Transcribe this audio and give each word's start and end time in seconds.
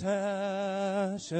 has 0.00 1.32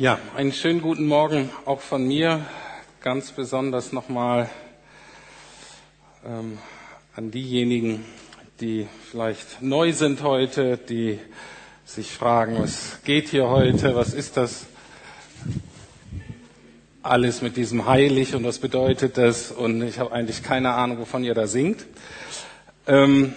Ja, 0.00 0.20
einen 0.36 0.52
schönen 0.52 0.80
guten 0.80 1.06
Morgen 1.06 1.50
auch 1.64 1.80
von 1.80 2.06
mir. 2.06 2.46
Ganz 3.00 3.32
besonders 3.32 3.90
nochmal 3.90 4.48
ähm, 6.24 6.56
an 7.16 7.32
diejenigen, 7.32 8.04
die 8.60 8.86
vielleicht 9.10 9.60
neu 9.60 9.92
sind 9.92 10.22
heute, 10.22 10.76
die 10.76 11.18
sich 11.84 12.12
fragen, 12.12 12.60
was 12.60 13.00
geht 13.02 13.30
hier 13.30 13.48
heute, 13.48 13.96
was 13.96 14.14
ist 14.14 14.36
das 14.36 14.66
alles 17.02 17.42
mit 17.42 17.56
diesem 17.56 17.86
heilig 17.86 18.36
und 18.36 18.44
was 18.44 18.60
bedeutet 18.60 19.18
das 19.18 19.50
und 19.50 19.82
ich 19.82 19.98
habe 19.98 20.12
eigentlich 20.12 20.44
keine 20.44 20.74
Ahnung, 20.74 21.00
wovon 21.00 21.24
ihr 21.24 21.34
da 21.34 21.48
singt. 21.48 21.84
Ähm, 22.86 23.34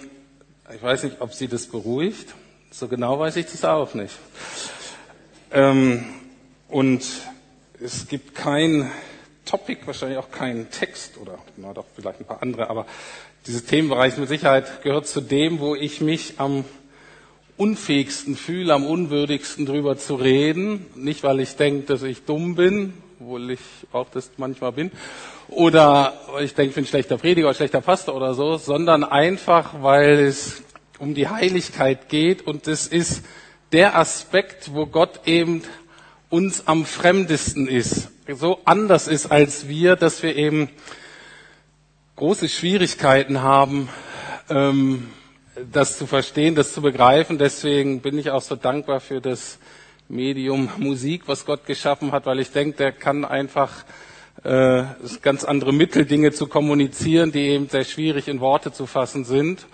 ich 0.72 0.80
weiß 0.80 1.02
nicht, 1.02 1.20
ob 1.22 1.34
sie 1.34 1.48
das 1.48 1.66
beruhigt. 1.66 2.32
So 2.70 2.86
genau 2.86 3.18
weiß 3.18 3.34
ich 3.34 3.46
das 3.46 3.64
auch 3.64 3.94
nicht. 3.94 4.14
Ähm, 5.50 6.04
und 6.72 7.04
es 7.80 8.08
gibt 8.08 8.34
kein 8.34 8.90
Topic, 9.44 9.82
wahrscheinlich 9.84 10.18
auch 10.18 10.30
keinen 10.30 10.70
Text 10.70 11.18
oder 11.18 11.38
na 11.58 11.74
doch 11.74 11.84
vielleicht 11.94 12.20
ein 12.20 12.24
paar 12.24 12.42
andere, 12.42 12.70
aber 12.70 12.86
dieses 13.46 13.66
Themenbereich 13.66 14.16
mit 14.16 14.28
Sicherheit 14.28 14.82
gehört 14.82 15.06
zu 15.06 15.20
dem, 15.20 15.60
wo 15.60 15.74
ich 15.74 16.00
mich 16.00 16.34
am 16.38 16.64
unfähigsten 17.58 18.36
fühle, 18.36 18.72
am 18.72 18.86
unwürdigsten 18.86 19.66
drüber 19.66 19.98
zu 19.98 20.14
reden. 20.14 20.86
Nicht, 20.94 21.22
weil 21.22 21.40
ich 21.40 21.56
denke, 21.56 21.86
dass 21.86 22.02
ich 22.02 22.24
dumm 22.24 22.54
bin, 22.54 22.94
obwohl 23.20 23.50
ich 23.50 23.60
auch 23.92 24.08
das 24.10 24.30
manchmal 24.38 24.72
bin, 24.72 24.90
oder 25.48 26.14
ich 26.40 26.54
denke, 26.54 26.70
ich 26.70 26.74
bin 26.76 26.86
schlechter 26.86 27.18
Prediger 27.18 27.48
oder 27.48 27.54
schlechter 27.54 27.82
Pastor 27.82 28.14
oder 28.14 28.32
so, 28.32 28.56
sondern 28.56 29.04
einfach, 29.04 29.82
weil 29.82 30.20
es 30.20 30.62
um 30.98 31.14
die 31.14 31.28
Heiligkeit 31.28 32.08
geht 32.08 32.46
und 32.46 32.66
das 32.66 32.86
ist 32.86 33.22
der 33.72 33.96
Aspekt, 33.98 34.74
wo 34.74 34.86
Gott 34.86 35.20
eben 35.26 35.62
uns 36.32 36.66
am 36.66 36.86
fremdesten 36.86 37.68
ist, 37.68 38.08
so 38.26 38.60
anders 38.64 39.06
ist 39.06 39.26
als 39.30 39.68
wir, 39.68 39.96
dass 39.96 40.22
wir 40.22 40.34
eben 40.34 40.70
große 42.16 42.48
Schwierigkeiten 42.48 43.42
haben, 43.42 43.90
ähm, 44.48 45.10
das 45.70 45.98
zu 45.98 46.06
verstehen, 46.06 46.54
das 46.54 46.72
zu 46.72 46.80
begreifen. 46.80 47.36
Deswegen 47.36 48.00
bin 48.00 48.16
ich 48.16 48.30
auch 48.30 48.40
so 48.40 48.56
dankbar 48.56 49.00
für 49.00 49.20
das 49.20 49.58
Medium 50.08 50.70
Musik, 50.78 51.24
was 51.26 51.44
Gott 51.44 51.66
geschaffen 51.66 52.12
hat, 52.12 52.24
weil 52.24 52.40
ich 52.40 52.50
denke, 52.50 52.78
der 52.78 52.92
kann 52.92 53.26
einfach 53.26 53.84
äh, 54.42 54.84
ganz 55.20 55.44
andere 55.44 55.74
Mittel, 55.74 56.06
Dinge 56.06 56.32
zu 56.32 56.46
kommunizieren, 56.46 57.30
die 57.30 57.48
eben 57.48 57.68
sehr 57.68 57.84
schwierig 57.84 58.28
in 58.28 58.40
Worte 58.40 58.72
zu 58.72 58.86
fassen 58.86 59.26
sind. 59.26 59.66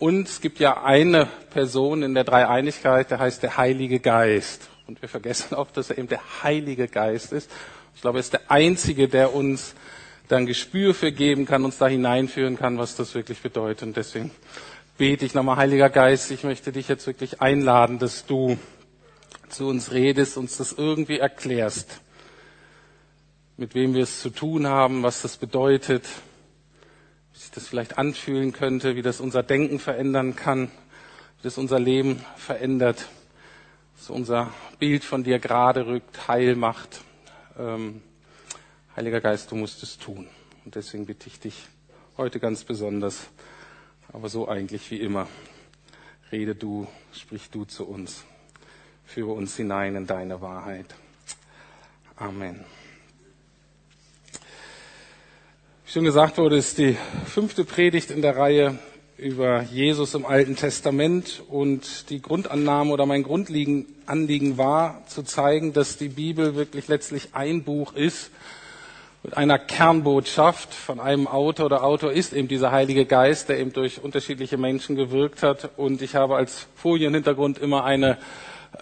Und 0.00 0.26
es 0.26 0.40
gibt 0.40 0.58
ja 0.58 0.82
eine 0.82 1.28
Person 1.50 2.02
in 2.02 2.14
der 2.14 2.24
Dreieinigkeit, 2.24 3.12
der 3.12 3.20
heißt 3.20 3.44
der 3.44 3.56
Heilige 3.56 4.00
Geist. 4.00 4.70
Und 4.90 5.00
wir 5.02 5.08
vergessen 5.08 5.54
oft, 5.54 5.76
dass 5.76 5.90
er 5.90 5.98
eben 5.98 6.08
der 6.08 6.42
Heilige 6.42 6.88
Geist 6.88 7.32
ist. 7.32 7.48
Ich 7.94 8.00
glaube, 8.00 8.18
er 8.18 8.22
ist 8.22 8.32
der 8.32 8.50
Einzige, 8.50 9.06
der 9.06 9.32
uns 9.32 9.76
dann 10.26 10.46
Gespür 10.46 10.94
für 10.94 11.12
geben 11.12 11.46
kann, 11.46 11.64
uns 11.64 11.78
da 11.78 11.86
hineinführen 11.86 12.56
kann, 12.56 12.76
was 12.76 12.96
das 12.96 13.14
wirklich 13.14 13.38
bedeutet. 13.40 13.84
Und 13.84 13.96
deswegen 13.96 14.32
bete 14.98 15.24
ich 15.24 15.32
nochmal, 15.32 15.58
Heiliger 15.58 15.90
Geist, 15.90 16.32
ich 16.32 16.42
möchte 16.42 16.72
dich 16.72 16.88
jetzt 16.88 17.06
wirklich 17.06 17.40
einladen, 17.40 18.00
dass 18.00 18.26
du 18.26 18.58
zu 19.48 19.68
uns 19.68 19.92
redest, 19.92 20.36
uns 20.36 20.56
das 20.56 20.72
irgendwie 20.72 21.20
erklärst, 21.20 22.00
mit 23.58 23.76
wem 23.76 23.94
wir 23.94 24.02
es 24.02 24.20
zu 24.20 24.30
tun 24.30 24.66
haben, 24.66 25.04
was 25.04 25.22
das 25.22 25.36
bedeutet, 25.36 26.04
wie 27.32 27.38
sich 27.38 27.52
das 27.52 27.68
vielleicht 27.68 27.96
anfühlen 27.96 28.52
könnte, 28.52 28.96
wie 28.96 29.02
das 29.02 29.20
unser 29.20 29.44
Denken 29.44 29.78
verändern 29.78 30.34
kann, 30.34 30.66
wie 31.38 31.44
das 31.44 31.58
unser 31.58 31.78
Leben 31.78 32.24
verändert 32.34 33.06
dass 34.00 34.08
unser 34.08 34.50
Bild 34.78 35.04
von 35.04 35.24
dir 35.24 35.38
gerade 35.38 35.86
rückt, 35.86 36.26
heil 36.26 36.56
macht. 36.56 37.02
Ähm, 37.58 38.00
Heiliger 38.96 39.20
Geist, 39.20 39.50
du 39.50 39.56
musst 39.56 39.82
es 39.82 39.98
tun. 39.98 40.26
Und 40.64 40.74
deswegen 40.74 41.04
bitte 41.04 41.26
ich 41.26 41.38
dich 41.38 41.68
heute 42.16 42.40
ganz 42.40 42.64
besonders, 42.64 43.28
aber 44.10 44.30
so 44.30 44.48
eigentlich 44.48 44.90
wie 44.90 44.96
immer, 44.96 45.28
rede 46.32 46.54
du, 46.54 46.88
sprich 47.12 47.50
du 47.50 47.66
zu 47.66 47.86
uns, 47.86 48.24
führe 49.04 49.32
uns 49.32 49.54
hinein 49.56 49.94
in 49.94 50.06
deine 50.06 50.40
Wahrheit. 50.40 50.94
Amen. 52.16 52.64
Wie 55.84 55.92
schon 55.92 56.04
gesagt 56.04 56.38
wurde, 56.38 56.56
ist 56.56 56.78
die 56.78 56.96
fünfte 57.26 57.66
Predigt 57.66 58.10
in 58.10 58.22
der 58.22 58.34
Reihe 58.34 58.78
über 59.20 59.62
Jesus 59.62 60.14
im 60.14 60.24
Alten 60.24 60.56
Testament 60.56 61.42
und 61.48 62.08
die 62.10 62.22
Grundannahme 62.22 62.92
oder 62.92 63.04
mein 63.04 63.22
Grundanliegen 63.22 64.58
war, 64.58 65.02
zu 65.06 65.22
zeigen, 65.22 65.72
dass 65.72 65.98
die 65.98 66.08
Bibel 66.08 66.54
wirklich 66.54 66.88
letztlich 66.88 67.28
ein 67.34 67.62
Buch 67.62 67.94
ist 67.94 68.30
mit 69.22 69.36
einer 69.36 69.58
Kernbotschaft 69.58 70.72
von 70.72 70.98
einem 70.98 71.26
Autor. 71.26 71.68
Der 71.68 71.84
Autor 71.84 72.12
ist 72.12 72.32
eben 72.32 72.48
dieser 72.48 72.72
Heilige 72.72 73.04
Geist, 73.04 73.50
der 73.50 73.58
eben 73.58 73.74
durch 73.74 74.02
unterschiedliche 74.02 74.56
Menschen 74.56 74.96
gewirkt 74.96 75.42
hat. 75.42 75.70
Und 75.76 76.00
ich 76.00 76.14
habe 76.14 76.36
als 76.36 76.66
Folienhintergrund 76.76 77.58
immer 77.58 77.84
eine 77.84 78.16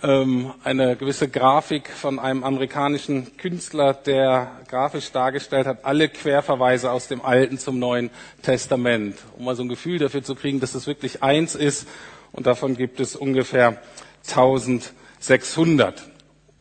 ähm, 0.02 0.52
eine 0.64 0.96
gewisse 0.96 1.28
Grafik 1.28 1.88
von 1.88 2.18
einem 2.18 2.44
amerikanischen 2.44 3.36
Künstler, 3.36 3.94
der 3.94 4.50
grafisch 4.68 5.10
dargestellt 5.12 5.66
hat, 5.66 5.84
alle 5.84 6.08
Querverweise 6.08 6.90
aus 6.90 7.08
dem 7.08 7.22
Alten 7.22 7.58
zum 7.58 7.78
Neuen 7.78 8.10
Testament, 8.42 9.16
um 9.36 9.44
mal 9.44 9.56
so 9.56 9.62
ein 9.62 9.68
Gefühl 9.68 9.98
dafür 9.98 10.22
zu 10.22 10.34
kriegen, 10.34 10.60
dass 10.60 10.74
es 10.74 10.86
wirklich 10.86 11.22
eins 11.22 11.54
ist. 11.54 11.88
Und 12.32 12.46
davon 12.46 12.76
gibt 12.76 13.00
es 13.00 13.16
ungefähr 13.16 13.80
1600. 14.26 16.02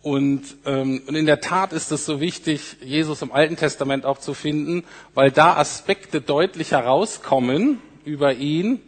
Und, 0.02 0.44
ähm, 0.66 1.02
und 1.06 1.16
in 1.16 1.26
der 1.26 1.42
Tat 1.42 1.74
ist 1.74 1.92
es 1.92 2.06
so 2.06 2.22
wichtig, 2.22 2.78
Jesus 2.82 3.22
im 3.22 3.32
Alten 3.32 3.58
Testament 3.58 4.06
auch 4.06 4.20
zu 4.20 4.34
finden, 4.34 4.86
weil 5.14 5.32
da 5.32 5.58
Aspekte 5.58 6.22
deutlich 6.22 6.72
herauskommen 6.72 7.82
über 8.06 8.34
ihn, 8.34 8.80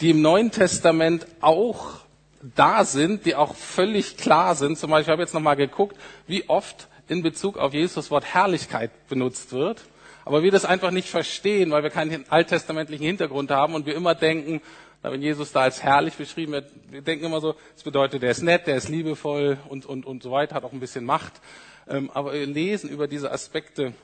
die 0.00 0.10
im 0.10 0.22
Neuen 0.22 0.52
Testament 0.52 1.26
auch 1.40 1.99
da 2.42 2.84
sind, 2.84 3.26
die 3.26 3.34
auch 3.34 3.54
völlig 3.54 4.16
klar 4.16 4.54
sind. 4.54 4.78
Zum 4.78 4.90
Beispiel, 4.90 5.10
ich 5.10 5.12
habe 5.12 5.22
jetzt 5.22 5.34
nochmal 5.34 5.56
geguckt, 5.56 5.96
wie 6.26 6.48
oft 6.48 6.88
in 7.08 7.22
Bezug 7.22 7.58
auf 7.58 7.74
Jesus 7.74 8.10
Wort 8.10 8.24
Herrlichkeit 8.24 9.08
benutzt 9.08 9.52
wird. 9.52 9.82
Aber 10.24 10.42
wir 10.42 10.50
das 10.50 10.64
einfach 10.64 10.90
nicht 10.90 11.08
verstehen, 11.08 11.70
weil 11.70 11.82
wir 11.82 11.90
keinen 11.90 12.24
alttestamentlichen 12.30 13.04
Hintergrund 13.04 13.50
haben 13.50 13.74
und 13.74 13.86
wir 13.86 13.94
immer 13.94 14.14
denken, 14.14 14.60
wenn 15.02 15.22
Jesus 15.22 15.52
da 15.52 15.62
als 15.62 15.82
herrlich 15.82 16.14
beschrieben 16.14 16.52
wird, 16.52 16.70
wir 16.90 17.00
denken 17.00 17.24
immer 17.24 17.40
so, 17.40 17.54
das 17.74 17.82
bedeutet, 17.82 18.22
der 18.22 18.30
ist 18.30 18.42
nett, 18.42 18.66
der 18.66 18.76
ist 18.76 18.88
liebevoll 18.88 19.58
und, 19.68 19.86
und, 19.86 20.04
und 20.04 20.22
so 20.22 20.30
weiter, 20.30 20.54
hat 20.54 20.64
auch 20.64 20.72
ein 20.72 20.80
bisschen 20.80 21.04
Macht. 21.04 21.40
Ähm, 21.88 22.10
aber 22.12 22.34
wir 22.34 22.46
lesen 22.46 22.90
über 22.90 23.08
diese 23.08 23.32
Aspekte 23.32 23.94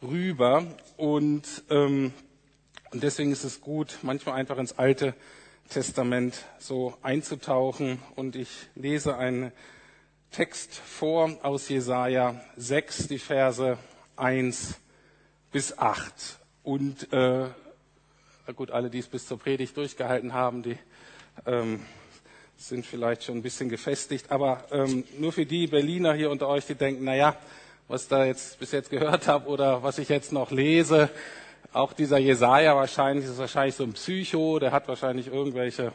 rüber 0.00 0.64
und, 0.96 1.42
ähm, 1.70 2.12
und 2.92 3.02
deswegen 3.02 3.32
ist 3.32 3.44
es 3.44 3.60
gut, 3.60 3.98
manchmal 4.02 4.36
einfach 4.36 4.58
ins 4.58 4.78
Alte 4.78 5.14
Testament 5.68 6.44
so 6.58 6.96
einzutauchen. 7.02 8.02
Und 8.16 8.36
ich 8.36 8.48
lese 8.74 9.16
einen 9.16 9.52
Text 10.30 10.74
vor 10.74 11.38
aus 11.42 11.68
Jesaja 11.68 12.40
6, 12.56 13.08
die 13.08 13.18
Verse 13.18 13.78
1 14.16 14.78
bis 15.52 15.78
8. 15.78 16.38
Und 16.62 17.12
äh, 17.12 17.46
gut, 18.54 18.70
alle, 18.70 18.90
die 18.90 18.98
es 18.98 19.06
bis 19.06 19.26
zur 19.26 19.38
Predigt 19.38 19.76
durchgehalten 19.76 20.32
haben, 20.32 20.62
die 20.62 20.78
ähm, 21.46 21.80
sind 22.56 22.84
vielleicht 22.84 23.24
schon 23.24 23.36
ein 23.36 23.42
bisschen 23.42 23.68
gefestigt. 23.68 24.30
Aber 24.30 24.64
ähm, 24.70 25.04
nur 25.18 25.32
für 25.32 25.46
die 25.46 25.66
Berliner 25.66 26.14
hier 26.14 26.30
unter 26.30 26.48
euch, 26.48 26.66
die 26.66 26.74
denken, 26.74 27.04
na 27.04 27.14
ja, 27.14 27.36
was 27.88 28.08
da 28.08 28.24
jetzt 28.24 28.58
bis 28.58 28.72
jetzt 28.72 28.90
gehört 28.90 29.28
habe 29.28 29.48
oder 29.48 29.82
was 29.82 29.98
ich 29.98 30.08
jetzt 30.08 30.32
noch 30.32 30.50
lese, 30.50 31.10
auch 31.78 31.92
dieser 31.92 32.18
Jesaja 32.18 32.74
wahrscheinlich 32.74 33.24
ist 33.24 33.38
wahrscheinlich 33.38 33.76
so 33.76 33.84
ein 33.84 33.92
Psycho, 33.92 34.58
der 34.58 34.72
hat 34.72 34.88
wahrscheinlich 34.88 35.28
irgendwelche 35.28 35.92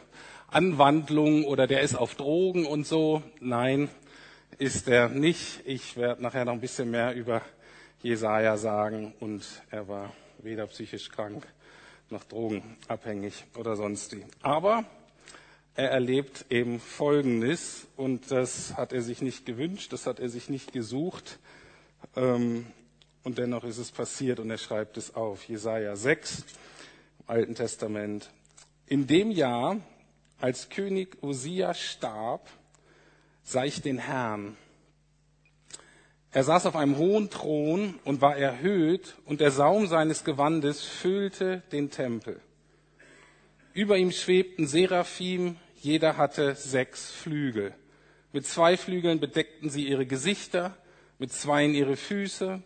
Anwandlung 0.48 1.44
oder 1.44 1.66
der 1.66 1.82
ist 1.82 1.94
auf 1.94 2.14
Drogen 2.14 2.64
und 2.64 2.86
so. 2.86 3.22
Nein, 3.40 3.90
ist 4.56 4.88
er 4.88 5.10
nicht. 5.10 5.60
Ich 5.66 5.98
werde 5.98 6.22
nachher 6.22 6.46
noch 6.46 6.54
ein 6.54 6.62
bisschen 6.62 6.90
mehr 6.90 7.14
über 7.14 7.42
Jesaja 8.02 8.56
sagen 8.56 9.12
und 9.20 9.44
er 9.70 9.86
war 9.86 10.10
weder 10.38 10.66
psychisch 10.68 11.10
krank 11.10 11.46
noch 12.08 12.24
drogenabhängig 12.24 13.44
oder 13.58 13.76
sonst 13.76 14.16
wie. 14.16 14.24
Aber 14.40 14.84
er 15.74 15.90
erlebt 15.90 16.46
eben 16.48 16.80
Folgendes 16.80 17.88
und 17.96 18.30
das 18.30 18.74
hat 18.78 18.94
er 18.94 19.02
sich 19.02 19.20
nicht 19.20 19.44
gewünscht, 19.44 19.92
das 19.92 20.06
hat 20.06 20.18
er 20.18 20.30
sich 20.30 20.48
nicht 20.48 20.72
gesucht 20.72 21.38
ähm, 22.16 22.64
und 23.24 23.38
dennoch 23.38 23.64
ist 23.64 23.78
es 23.78 23.90
passiert 23.90 24.38
und 24.38 24.50
er 24.50 24.58
schreibt 24.58 24.96
es 24.98 25.14
auf. 25.14 25.48
Jesaja 25.48 25.96
6 25.96 26.40
im 26.40 26.44
Alten 27.26 27.54
Testament. 27.54 28.30
In 28.86 29.06
dem 29.06 29.30
Jahr, 29.30 29.80
als 30.38 30.68
König 30.68 31.22
Usia 31.22 31.72
starb, 31.72 32.48
sah 33.42 33.64
ich 33.64 33.80
den 33.80 33.98
Herrn. 33.98 34.56
Er 36.32 36.44
saß 36.44 36.66
auf 36.66 36.76
einem 36.76 36.98
hohen 36.98 37.30
Thron 37.30 37.94
und 38.04 38.20
war 38.20 38.36
erhöht 38.36 39.14
und 39.24 39.40
der 39.40 39.50
Saum 39.50 39.86
seines 39.86 40.24
Gewandes 40.24 40.84
füllte 40.84 41.62
den 41.72 41.90
Tempel. 41.90 42.40
Über 43.72 43.96
ihm 43.96 44.12
schwebten 44.12 44.66
Seraphim, 44.66 45.56
jeder 45.80 46.16
hatte 46.16 46.56
sechs 46.56 47.10
Flügel. 47.10 47.74
Mit 48.32 48.46
zwei 48.46 48.76
Flügeln 48.76 49.20
bedeckten 49.20 49.70
sie 49.70 49.86
ihre 49.86 50.06
Gesichter, 50.06 50.76
mit 51.18 51.32
zweien 51.32 51.74
ihre 51.74 51.96
Füße 51.96 52.62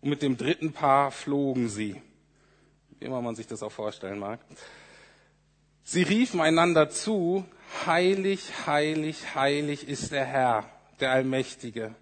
und 0.00 0.10
mit 0.10 0.22
dem 0.22 0.36
dritten 0.36 0.72
Paar 0.72 1.10
flogen 1.10 1.68
sie. 1.68 2.00
Wie 2.98 3.04
immer 3.04 3.20
man 3.20 3.36
sich 3.36 3.46
das 3.46 3.62
auch 3.62 3.72
vorstellen 3.72 4.18
mag. 4.18 4.40
Sie 5.84 6.02
riefen 6.02 6.40
einander 6.40 6.90
zu, 6.90 7.44
heilig, 7.86 8.66
heilig, 8.66 9.34
heilig 9.34 9.88
ist 9.88 10.12
der 10.12 10.24
Herr, 10.24 10.64
der 11.00 11.12
Allmächtige. 11.12 11.94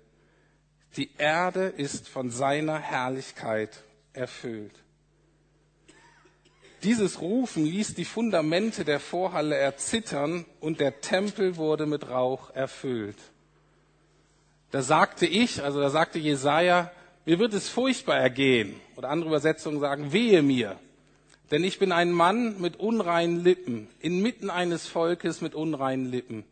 Die 0.97 1.11
Erde 1.19 1.67
ist 1.67 2.09
von 2.09 2.31
seiner 2.31 2.79
Herrlichkeit 2.79 3.83
erfüllt. 4.13 4.75
Dieses 6.83 7.21
Rufen 7.21 7.65
ließ 7.65 7.95
die 7.95 8.05
Fundamente 8.05 8.85
der 8.85 9.01
Vorhalle 9.01 9.57
erzittern 9.57 10.45
und 10.61 10.81
der 10.81 11.01
Tempel 11.01 11.57
wurde 11.57 11.87
mit 11.87 12.09
Rauch 12.09 12.51
erfüllt. 12.51 13.19
Da 14.71 14.83
sagte 14.83 15.27
ich, 15.27 15.63
also 15.63 15.81
da 15.81 15.91
sagte 15.91 16.19
Jesaja, 16.19 16.91
mir 17.27 17.39
wird 17.39 17.53
es 17.53 17.69
furchtbar 17.69 18.17
ergehen. 18.17 18.81
Oder 18.97 19.11
andere 19.11 19.29
Übersetzungen 19.29 19.81
sagen, 19.81 20.13
wehe 20.13 20.43
mir. 20.43 20.79
Denn 21.51 21.63
ich 21.63 21.79
bin 21.79 21.93
ein 21.93 22.11
Mann 22.11 22.61
mit 22.61 22.77
unreinen 22.77 23.45
Lippen, 23.45 23.89
inmitten 24.01 24.49
eines 24.49 24.87
Volkes 24.87 25.43
mit 25.43 25.55
unreinen 25.55 26.07
Lippen. 26.07 26.45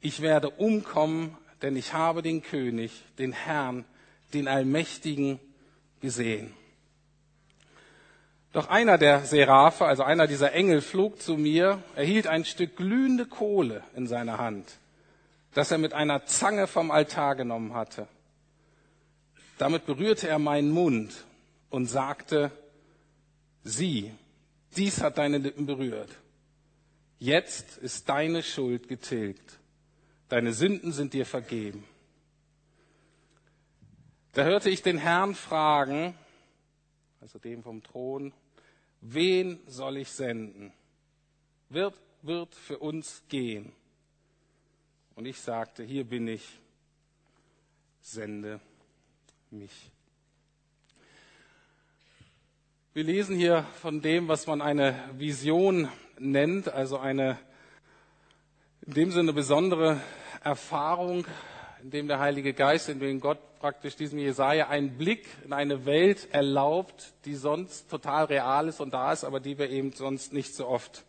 Ich 0.00 0.22
werde 0.22 0.50
umkommen, 0.50 1.36
denn 1.60 1.76
ich 1.76 1.92
habe 1.92 2.22
den 2.22 2.42
König, 2.42 2.92
den 3.18 3.32
Herrn, 3.32 3.84
den 4.32 4.48
Allmächtigen 4.48 5.38
gesehen. 6.00 6.54
Doch 8.52 8.68
einer 8.68 8.98
der 8.98 9.20
Seraphe, 9.24 9.86
also 9.86 10.02
einer 10.02 10.26
dieser 10.26 10.52
Engel, 10.52 10.82
flog 10.82 11.22
zu 11.22 11.36
mir, 11.36 11.82
erhielt 11.96 12.26
ein 12.26 12.44
Stück 12.44 12.76
glühende 12.76 13.24
Kohle 13.24 13.82
in 13.96 14.06
seiner 14.06 14.38
Hand, 14.38 14.66
das 15.54 15.70
er 15.70 15.78
mit 15.78 15.94
einer 15.94 16.26
Zange 16.26 16.66
vom 16.66 16.90
Altar 16.90 17.34
genommen 17.34 17.74
hatte. 17.74 18.06
Damit 19.58 19.86
berührte 19.86 20.28
er 20.28 20.38
meinen 20.38 20.70
Mund 20.70 21.24
und 21.70 21.86
sagte, 21.86 22.50
sieh, 23.64 24.12
dies 24.76 25.00
hat 25.00 25.18
deine 25.18 25.38
Lippen 25.38 25.66
berührt. 25.66 26.10
Jetzt 27.18 27.78
ist 27.78 28.08
deine 28.08 28.42
Schuld 28.42 28.88
getilgt. 28.88 29.58
Deine 30.28 30.52
Sünden 30.52 30.92
sind 30.92 31.12
dir 31.12 31.26
vergeben. 31.26 31.84
Da 34.32 34.44
hörte 34.44 34.70
ich 34.70 34.82
den 34.82 34.98
Herrn 34.98 35.34
fragen, 35.34 36.14
also 37.20 37.38
dem 37.38 37.62
vom 37.62 37.82
Thron, 37.82 38.32
wen 39.02 39.60
soll 39.66 39.98
ich 39.98 40.08
senden? 40.08 40.72
Wird, 41.68 41.94
wird 42.22 42.54
für 42.54 42.78
uns 42.78 43.22
gehen? 43.28 43.72
Und 45.14 45.26
ich 45.26 45.38
sagte, 45.38 45.84
hier 45.84 46.04
bin 46.04 46.26
ich, 46.28 46.58
sende 48.00 48.60
mich. 49.52 49.90
Wir 52.94 53.04
lesen 53.04 53.36
hier 53.36 53.64
von 53.80 54.02
dem, 54.02 54.28
was 54.28 54.46
man 54.46 54.60
eine 54.60 54.98
Vision 55.18 55.88
nennt, 56.18 56.68
also 56.68 56.98
eine 56.98 57.38
in 58.86 58.94
dem 58.94 59.10
Sinne 59.12 59.32
besondere 59.32 60.00
Erfahrung, 60.42 61.24
in 61.82 61.90
dem 61.90 62.08
der 62.08 62.18
Heilige 62.18 62.52
Geist, 62.52 62.88
in 62.88 62.98
dem 62.98 63.20
Gott 63.20 63.38
praktisch 63.60 63.94
diesem 63.94 64.18
Jesaja 64.18 64.68
einen 64.68 64.98
Blick 64.98 65.26
in 65.44 65.52
eine 65.52 65.86
Welt 65.86 66.28
erlaubt, 66.32 67.12
die 67.24 67.36
sonst 67.36 67.88
total 67.88 68.24
real 68.24 68.68
ist 68.68 68.80
und 68.80 68.92
da 68.92 69.12
ist, 69.12 69.22
aber 69.24 69.38
die 69.38 69.56
wir 69.56 69.70
eben 69.70 69.92
sonst 69.92 70.32
nicht 70.32 70.54
so 70.54 70.66
oft 70.66 71.04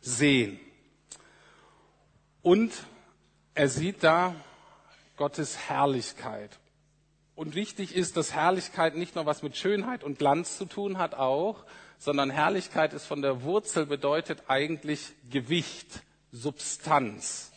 sehen. 0.00 0.60
Und 2.42 2.72
er 3.54 3.68
sieht 3.68 4.04
da 4.04 4.36
Gottes 5.16 5.68
Herrlichkeit. 5.68 6.58
Und 7.38 7.54
wichtig 7.54 7.94
ist, 7.94 8.16
dass 8.16 8.34
Herrlichkeit 8.34 8.96
nicht 8.96 9.14
nur 9.14 9.24
was 9.24 9.44
mit 9.44 9.56
Schönheit 9.56 10.02
und 10.02 10.18
Glanz 10.18 10.58
zu 10.58 10.64
tun 10.64 10.98
hat 10.98 11.14
auch, 11.14 11.64
sondern 11.96 12.30
Herrlichkeit 12.30 12.92
ist 12.92 13.06
von 13.06 13.22
der 13.22 13.44
Wurzel 13.44 13.86
bedeutet 13.86 14.42
eigentlich 14.48 15.12
Gewicht, 15.30 16.02
Substanz. 16.32 17.52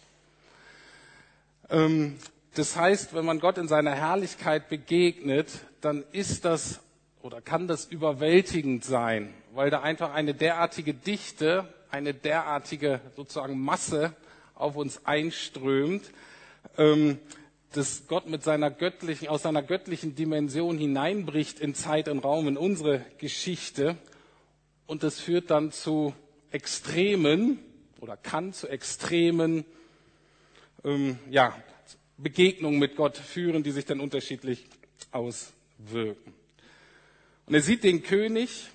Ähm, 1.71 2.19
das 2.53 2.75
heißt, 2.75 3.15
wenn 3.15 3.25
man 3.25 3.39
Gott 3.39 3.57
in 3.57 3.67
seiner 3.67 3.95
Herrlichkeit 3.95 4.69
begegnet, 4.69 5.49
dann 5.81 6.03
ist 6.11 6.45
das 6.45 6.79
oder 7.23 7.41
kann 7.41 7.67
das 7.67 7.85
überwältigend 7.85 8.85
sein, 8.85 9.33
weil 9.51 9.71
da 9.71 9.81
einfach 9.81 10.13
eine 10.13 10.35
derartige 10.35 10.93
Dichte, 10.93 11.67
eine 11.89 12.13
derartige 12.13 13.01
sozusagen 13.15 13.59
Masse 13.59 14.13
auf 14.53 14.75
uns 14.75 15.07
einströmt, 15.07 16.11
ähm, 16.77 17.17
dass 17.73 18.07
Gott 18.07 18.27
mit 18.27 18.43
seiner 18.43 18.69
göttlichen, 18.69 19.29
aus 19.29 19.43
seiner 19.43 19.63
göttlichen 19.63 20.15
Dimension 20.15 20.77
hineinbricht 20.77 21.59
in 21.59 21.73
Zeit 21.73 22.09
und 22.09 22.19
Raum, 22.19 22.47
in 22.47 22.57
unsere 22.57 23.05
Geschichte. 23.17 23.97
Und 24.85 25.03
das 25.03 25.19
führt 25.19 25.49
dann 25.51 25.71
zu 25.71 26.13
Extremen 26.51 27.59
oder 28.01 28.17
kann 28.17 28.51
zu 28.51 28.67
Extremen, 28.67 29.63
ähm, 30.83 31.17
ja, 31.29 31.55
Begegnungen 32.17 32.79
mit 32.79 32.95
Gott 32.97 33.17
führen, 33.17 33.63
die 33.63 33.71
sich 33.71 33.85
dann 33.85 33.99
unterschiedlich 33.99 34.65
auswirken. 35.11 36.33
Und 37.45 37.53
er 37.53 37.61
sieht 37.61 37.83
den 37.83 38.03
König, 38.03 38.69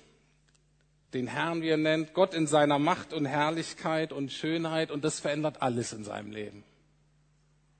den 1.13 1.27
Herrn, 1.27 1.61
wie 1.61 1.69
er 1.69 1.77
nennt, 1.77 2.13
Gott 2.13 2.33
in 2.33 2.47
seiner 2.47 2.79
Macht 2.79 3.13
und 3.13 3.25
Herrlichkeit 3.25 4.11
und 4.11 4.31
Schönheit 4.31 4.91
und 4.91 5.03
das 5.03 5.19
verändert 5.19 5.61
alles 5.61 5.93
in 5.93 6.03
seinem 6.03 6.31
Leben. 6.31 6.63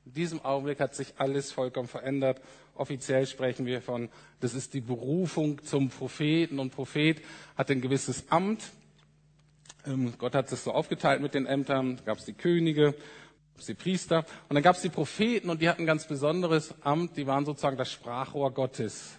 In 0.07 0.13
diesem 0.13 0.45
Augenblick 0.45 0.79
hat 0.79 0.95
sich 0.95 1.15
alles 1.17 1.51
vollkommen 1.51 1.89
verändert. 1.89 2.39
Offiziell 2.75 3.27
sprechen 3.27 3.65
wir 3.65 3.81
von, 3.81 4.07
das 4.39 4.53
ist 4.53 4.73
die 4.73 4.79
Berufung 4.79 5.61
zum 5.65 5.89
Propheten 5.89 6.59
und 6.59 6.71
Prophet 6.71 7.21
hat 7.57 7.69
ein 7.71 7.81
gewisses 7.81 8.31
Amt. 8.31 8.71
Ähm, 9.85 10.13
Gott 10.17 10.33
hat 10.33 10.49
es 10.49 10.63
so 10.63 10.71
aufgeteilt 10.71 11.21
mit 11.21 11.33
den 11.33 11.45
Ämtern. 11.45 11.97
Da 11.97 12.03
gab 12.03 12.19
es 12.19 12.23
die 12.23 12.31
Könige, 12.31 12.95
die 13.67 13.73
Priester 13.73 14.19
und 14.47 14.55
dann 14.55 14.63
gab 14.63 14.77
es 14.77 14.81
die 14.81 14.87
Propheten 14.87 15.49
und 15.49 15.61
die 15.61 15.67
hatten 15.67 15.81
ein 15.81 15.87
ganz 15.87 16.07
besonderes 16.07 16.73
Amt. 16.85 17.17
Die 17.17 17.27
waren 17.27 17.43
sozusagen 17.43 17.75
das 17.75 17.91
Sprachrohr 17.91 18.53
Gottes. 18.53 19.17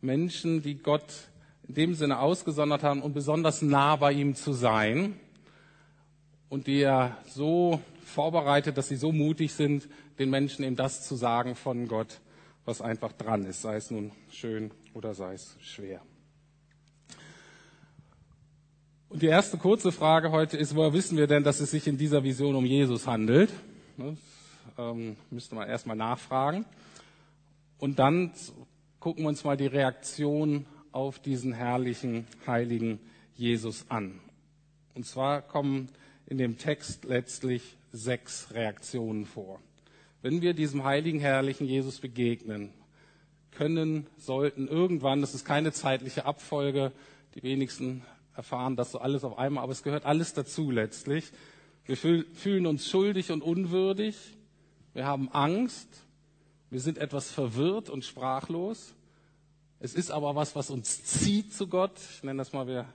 Menschen, 0.00 0.62
die 0.62 0.78
Gott 0.78 1.28
in 1.68 1.74
dem 1.74 1.94
Sinne 1.94 2.18
ausgesondert 2.18 2.82
haben, 2.82 3.02
um 3.02 3.12
besonders 3.12 3.62
nah 3.62 3.94
bei 3.94 4.10
ihm 4.10 4.34
zu 4.34 4.52
sein 4.52 5.14
und 6.48 6.66
die 6.66 6.80
er 6.80 7.18
so 7.28 7.80
vorbereitet, 8.04 8.78
dass 8.78 8.88
sie 8.88 8.96
so 8.96 9.12
mutig 9.12 9.52
sind, 9.52 9.88
den 10.18 10.30
Menschen 10.30 10.64
eben 10.64 10.76
das 10.76 11.06
zu 11.06 11.16
sagen 11.16 11.54
von 11.54 11.88
Gott, 11.88 12.20
was 12.64 12.80
einfach 12.80 13.12
dran 13.12 13.44
ist, 13.44 13.62
sei 13.62 13.76
es 13.76 13.90
nun 13.90 14.12
schön 14.30 14.70
oder 14.94 15.14
sei 15.14 15.34
es 15.34 15.56
schwer. 15.60 16.00
Und 19.08 19.22
die 19.22 19.26
erste 19.26 19.58
kurze 19.58 19.92
Frage 19.92 20.32
heute 20.32 20.56
ist, 20.56 20.74
woher 20.74 20.92
wissen 20.92 21.16
wir 21.16 21.26
denn, 21.26 21.44
dass 21.44 21.60
es 21.60 21.70
sich 21.70 21.86
in 21.86 21.98
dieser 21.98 22.24
Vision 22.24 22.56
um 22.56 22.64
Jesus 22.64 23.06
handelt? 23.06 23.52
Das 23.96 24.16
ähm, 24.76 25.16
müsste 25.30 25.54
man 25.54 25.68
erstmal 25.68 25.96
nachfragen. 25.96 26.64
Und 27.78 27.98
dann 27.98 28.32
gucken 28.98 29.24
wir 29.24 29.28
uns 29.28 29.44
mal 29.44 29.56
die 29.56 29.66
Reaktion 29.66 30.66
auf 30.90 31.18
diesen 31.18 31.52
herrlichen, 31.52 32.26
heiligen 32.46 32.98
Jesus 33.36 33.86
an. 33.88 34.20
Und 34.94 35.06
zwar 35.06 35.42
kommen 35.42 35.90
in 36.26 36.38
dem 36.38 36.56
Text 36.56 37.04
letztlich 37.04 37.76
sechs 37.92 38.52
Reaktionen 38.52 39.26
vor. 39.26 39.60
Wenn 40.24 40.40
wir 40.40 40.54
diesem 40.54 40.84
heiligen, 40.84 41.20
herrlichen 41.20 41.66
Jesus 41.66 41.98
begegnen, 41.98 42.70
können, 43.50 44.06
sollten 44.16 44.68
irgendwann, 44.68 45.20
das 45.20 45.34
ist 45.34 45.44
keine 45.44 45.70
zeitliche 45.70 46.24
Abfolge, 46.24 46.92
die 47.34 47.42
wenigsten 47.42 48.00
erfahren 48.34 48.74
das 48.74 48.92
so 48.92 49.00
alles 49.00 49.22
auf 49.22 49.36
einmal, 49.36 49.62
aber 49.64 49.72
es 49.72 49.82
gehört 49.82 50.06
alles 50.06 50.32
dazu 50.32 50.70
letztlich. 50.70 51.30
Wir 51.84 51.98
fühlen 51.98 52.64
uns 52.64 52.88
schuldig 52.88 53.32
und 53.32 53.42
unwürdig. 53.42 54.16
Wir 54.94 55.04
haben 55.04 55.28
Angst. 55.28 55.88
Wir 56.70 56.80
sind 56.80 56.96
etwas 56.96 57.30
verwirrt 57.30 57.90
und 57.90 58.02
sprachlos. 58.02 58.94
Es 59.78 59.92
ist 59.92 60.10
aber 60.10 60.34
was, 60.34 60.56
was 60.56 60.70
uns 60.70 61.04
zieht 61.04 61.52
zu 61.52 61.66
Gott. 61.66 62.00
Ich 62.14 62.22
nenne 62.22 62.38
das 62.38 62.54
mal, 62.54 62.66
wir 62.66 62.86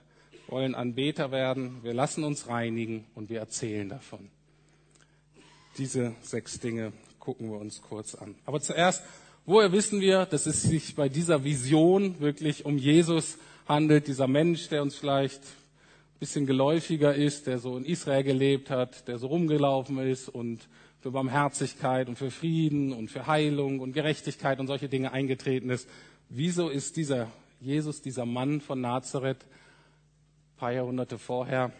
wollen 0.48 0.74
Anbeter 0.74 1.30
werden. 1.30 1.84
Wir 1.84 1.94
lassen 1.94 2.24
uns 2.24 2.48
reinigen 2.48 3.06
und 3.14 3.30
wir 3.30 3.38
erzählen 3.38 3.88
davon. 3.88 4.30
Diese 5.78 6.16
sechs 6.22 6.58
Dinge 6.58 6.92
gucken 7.20 7.50
wir 7.50 7.58
uns 7.58 7.82
kurz 7.82 8.14
an. 8.14 8.34
Aber 8.46 8.60
zuerst, 8.60 9.04
woher 9.46 9.70
wissen 9.72 10.00
wir, 10.00 10.26
dass 10.26 10.46
es 10.46 10.62
sich 10.62 10.96
bei 10.96 11.08
dieser 11.08 11.44
Vision 11.44 12.18
wirklich 12.18 12.64
um 12.64 12.78
Jesus 12.78 13.38
handelt, 13.68 14.08
dieser 14.08 14.26
Mensch, 14.26 14.68
der 14.68 14.82
uns 14.82 14.96
vielleicht 14.96 15.42
ein 15.42 16.18
bisschen 16.18 16.46
geläufiger 16.46 17.14
ist, 17.14 17.46
der 17.46 17.58
so 17.58 17.76
in 17.76 17.84
Israel 17.84 18.24
gelebt 18.24 18.70
hat, 18.70 19.06
der 19.06 19.18
so 19.18 19.28
rumgelaufen 19.28 19.98
ist 19.98 20.28
und 20.28 20.68
für 21.00 21.12
Barmherzigkeit 21.12 22.08
und 22.08 22.16
für 22.16 22.30
Frieden 22.30 22.92
und 22.92 23.10
für 23.10 23.26
Heilung 23.26 23.80
und 23.80 23.92
Gerechtigkeit 23.92 24.58
und 24.58 24.66
solche 24.66 24.88
Dinge 24.88 25.12
eingetreten 25.12 25.70
ist. 25.70 25.88
Wieso 26.28 26.68
ist 26.68 26.96
dieser 26.96 27.28
Jesus, 27.60 28.02
dieser 28.02 28.26
Mann 28.26 28.60
von 28.60 28.80
Nazareth, 28.80 29.44
ein 29.44 30.56
paar 30.56 30.72
Jahrhunderte 30.72 31.18
vorher, 31.18 31.72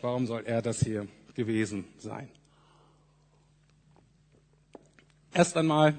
warum 0.00 0.26
soll 0.26 0.44
er 0.46 0.62
das 0.62 0.80
hier 0.80 1.06
gewesen 1.34 1.84
sein? 1.98 2.28
Erst 5.36 5.56
einmal 5.56 5.98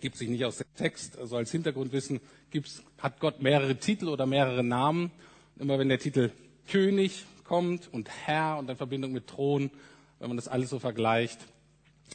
gibt 0.00 0.16
sich 0.16 0.28
nicht 0.28 0.44
aus 0.44 0.58
dem 0.58 0.66
Text, 0.76 1.18
also 1.18 1.36
als 1.36 1.50
Hintergrundwissen 1.50 2.20
gibt's, 2.50 2.84
hat 2.98 3.18
Gott 3.18 3.42
mehrere 3.42 3.74
Titel 3.74 4.06
oder 4.06 4.26
mehrere 4.26 4.62
Namen. 4.62 5.10
immer 5.58 5.76
wenn 5.80 5.88
der 5.88 5.98
Titel 5.98 6.30
König 6.68 7.24
kommt 7.42 7.92
und 7.92 8.08
Herr 8.08 8.58
und 8.58 8.70
in 8.70 8.76
Verbindung 8.76 9.10
mit 9.10 9.26
Thron, 9.26 9.72
wenn 10.20 10.28
man 10.28 10.36
das 10.36 10.46
alles 10.46 10.70
so 10.70 10.78
vergleicht, 10.78 11.40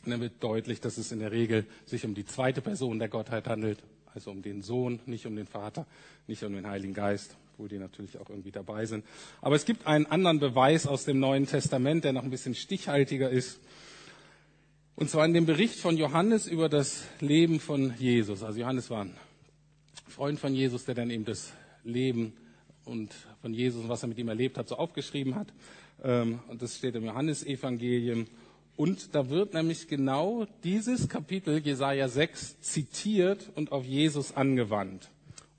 dann 0.05 0.21
wird 0.21 0.41
deutlich, 0.41 0.79
dass 0.79 0.97
es 0.97 1.11
in 1.11 1.19
der 1.19 1.33
Regel 1.33 1.65
sich 1.85 2.05
um 2.05 2.15
die 2.15 2.25
zweite 2.25 2.61
Person 2.61 2.99
der 2.99 3.09
Gottheit 3.09 3.47
handelt, 3.47 3.83
also 4.13 4.31
um 4.31 4.41
den 4.41 4.61
Sohn, 4.61 5.01
nicht 5.07 5.25
um 5.25 5.35
den 5.35 5.45
Vater, 5.45 5.85
nicht 6.27 6.43
um 6.43 6.53
den 6.53 6.67
Heiligen 6.67 6.93
Geist, 6.93 7.35
obwohl 7.51 7.67
die 7.67 7.79
natürlich 7.79 8.17
auch 8.17 8.29
irgendwie 8.29 8.51
dabei 8.51 8.85
sind. 8.85 9.03
Aber 9.41 9.57
es 9.57 9.65
gibt 9.65 9.87
einen 9.87 10.05
anderen 10.05 10.39
Beweis 10.39 10.87
aus 10.87 11.03
dem 11.03 11.19
Neuen 11.19 11.47
Testament, 11.47 12.05
der 12.05 12.13
noch 12.13 12.23
ein 12.23 12.29
bisschen 12.29 12.55
stichhaltiger 12.55 13.29
ist. 13.29 13.59
Und 14.99 15.09
zwar 15.09 15.23
in 15.23 15.33
dem 15.33 15.45
Bericht 15.45 15.79
von 15.79 15.95
Johannes 15.95 16.45
über 16.45 16.67
das 16.67 17.05
Leben 17.21 17.61
von 17.61 17.93
Jesus. 17.97 18.43
Also 18.43 18.59
Johannes 18.59 18.89
war 18.89 19.05
ein 19.05 19.15
Freund 20.09 20.37
von 20.37 20.53
Jesus, 20.53 20.83
der 20.83 20.93
dann 20.93 21.09
eben 21.09 21.23
das 21.23 21.53
Leben 21.85 22.33
und 22.83 23.13
von 23.41 23.53
Jesus 23.53 23.81
und 23.81 23.87
was 23.87 24.03
er 24.03 24.09
mit 24.09 24.17
ihm 24.17 24.27
erlebt 24.27 24.57
hat, 24.57 24.67
so 24.67 24.75
aufgeschrieben 24.75 25.35
hat. 25.35 25.53
Ähm, 26.03 26.39
und 26.49 26.61
das 26.61 26.75
steht 26.75 26.95
im 26.95 27.05
Johannesevangelium. 27.05 28.25
Und 28.75 29.15
da 29.15 29.29
wird 29.29 29.53
nämlich 29.53 29.87
genau 29.87 30.45
dieses 30.65 31.07
Kapitel 31.07 31.59
Jesaja 31.59 32.09
6 32.09 32.59
zitiert 32.59 33.49
und 33.55 33.71
auf 33.71 33.85
Jesus 33.85 34.35
angewandt. 34.35 35.07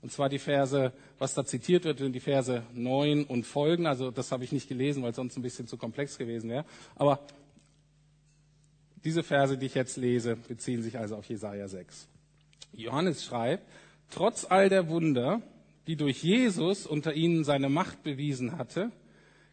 Und 0.03 0.11
zwar 0.11 0.29
die 0.29 0.37
Verse, 0.37 0.93
was 1.17 1.33
da 1.33 1.45
zitiert 1.45 1.85
wird, 1.85 1.97
sind 1.97 2.13
die 2.13 2.19
Verse 2.19 2.61
9 2.75 3.23
und 3.23 3.47
Folgen. 3.47 3.87
Also 3.87 4.11
das 4.11 4.31
habe 4.31 4.43
ich 4.43 4.51
nicht 4.51 4.69
gelesen, 4.69 5.01
weil 5.01 5.15
sonst 5.15 5.35
ein 5.35 5.41
bisschen 5.41 5.65
zu 5.65 5.77
komplex 5.77 6.19
gewesen 6.19 6.51
wäre. 6.51 6.65
Aber 6.95 7.21
diese 9.03 9.23
Verse, 9.23 9.57
die 9.57 9.65
ich 9.65 9.75
jetzt 9.75 9.97
lese, 9.97 10.35
beziehen 10.35 10.81
sich 10.83 10.97
also 10.97 11.15
auf 11.15 11.25
Jesaja 11.25 11.67
6. 11.67 12.07
Johannes 12.73 13.25
schreibt, 13.25 13.63
trotz 14.09 14.45
all 14.45 14.69
der 14.69 14.87
Wunder, 14.89 15.41
die 15.87 15.95
durch 15.95 16.23
Jesus 16.23 16.85
unter 16.85 17.13
ihnen 17.13 17.43
seine 17.43 17.69
Macht 17.69 18.03
bewiesen 18.03 18.57
hatte, 18.57 18.91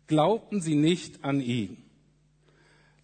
glaubten 0.06 0.60
sie 0.60 0.74
nicht 0.74 1.24
an 1.24 1.40
ihn. 1.40 1.78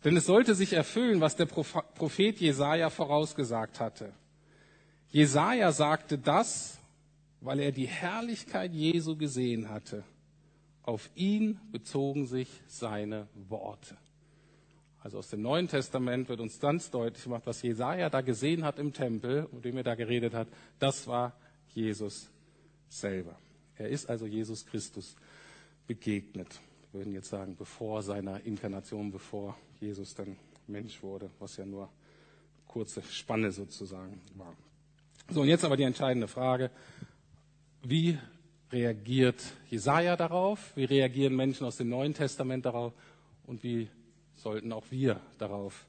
Denn 0.05 0.17
es 0.17 0.27
sollte 0.27 0.55
sich 0.55 0.75
erfüllen, 0.75 1.21
was 1.21 1.37
der 1.37 1.47
Prophet 1.47 2.39
Jesaja 2.39 2.91
vorausgesagt 2.91 3.81
hatte. 3.81 4.13
Jesaja 5.09 5.73
sagte 5.73 6.19
das, 6.19 6.79
weil 7.41 7.61
er 7.61 7.73
die 7.73 7.87
Herrlichkeit 7.87 8.73
Jesu 8.73 9.17
gesehen 9.17 9.71
hatte. 9.71 10.05
Auf 10.83 11.09
ihn 11.15 11.59
bezogen 11.73 12.27
sich 12.27 12.49
seine 12.67 13.29
Worte. 13.49 13.97
Also 15.05 15.19
aus 15.19 15.29
dem 15.29 15.43
Neuen 15.43 15.69
Testament 15.69 16.31
wird 16.31 16.41
uns 16.41 16.59
ganz 16.59 16.91
deutlich 16.91 17.25
gemacht, 17.25 17.43
was 17.45 17.61
Jesaja 17.61 18.09
da 18.09 18.23
gesehen 18.23 18.65
hat 18.65 18.79
im 18.79 18.95
Tempel, 18.95 19.47
um 19.53 19.61
dem 19.61 19.77
er 19.77 19.83
da 19.83 19.95
geredet 19.97 20.33
hat, 20.33 20.49
das 20.79 21.07
war 21.07 21.37
Jesus 21.75 22.31
selber. 22.89 23.39
Er 23.77 23.91
ist 23.91 24.09
also 24.09 24.25
Jesus 24.25 24.65
Christus 24.65 25.15
begegnet. 25.87 26.59
Wir 26.91 27.01
würden 27.01 27.13
jetzt 27.13 27.29
sagen, 27.29 27.55
bevor 27.55 28.03
seiner 28.03 28.47
Inkarnation, 28.47 29.11
bevor 29.11 29.59
Jesus 29.79 30.15
dann 30.15 30.39
Mensch 30.69 31.03
wurde, 31.03 31.29
was 31.39 31.59
ja 31.59 31.67
nur 31.67 31.91
kurze 32.67 33.03
Spanne 33.03 33.53
sozusagen 33.53 34.23
war. 34.37 34.57
So, 35.29 35.43
und 35.43 35.49
jetzt 35.49 35.67
aber 35.67 35.77
die 35.77 35.83
entscheidende 35.83 36.29
Frage. 36.29 36.71
Wie 37.83 38.19
reagiert 38.73 39.43
Jesaja 39.69 40.17
darauf? 40.17 40.75
Wie 40.77 40.85
reagieren 40.85 41.37
Menschen 41.37 41.67
aus 41.67 41.77
dem 41.77 41.91
Neuen 41.91 42.15
Testament 42.15 42.65
darauf? 42.65 42.95
Und 43.47 43.63
wie 43.63 43.91
sollten 44.37 44.73
auch 44.73 44.85
wir 44.91 45.21
darauf 45.38 45.87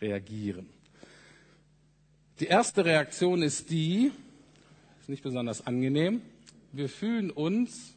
reagieren. 0.00 0.68
Die 2.40 2.46
erste 2.46 2.84
Reaktion 2.84 3.42
ist 3.42 3.70
die, 3.70 4.10
ist 5.00 5.08
nicht 5.08 5.22
besonders 5.22 5.66
angenehm, 5.66 6.22
wir 6.72 6.88
fühlen 6.88 7.30
uns 7.30 7.94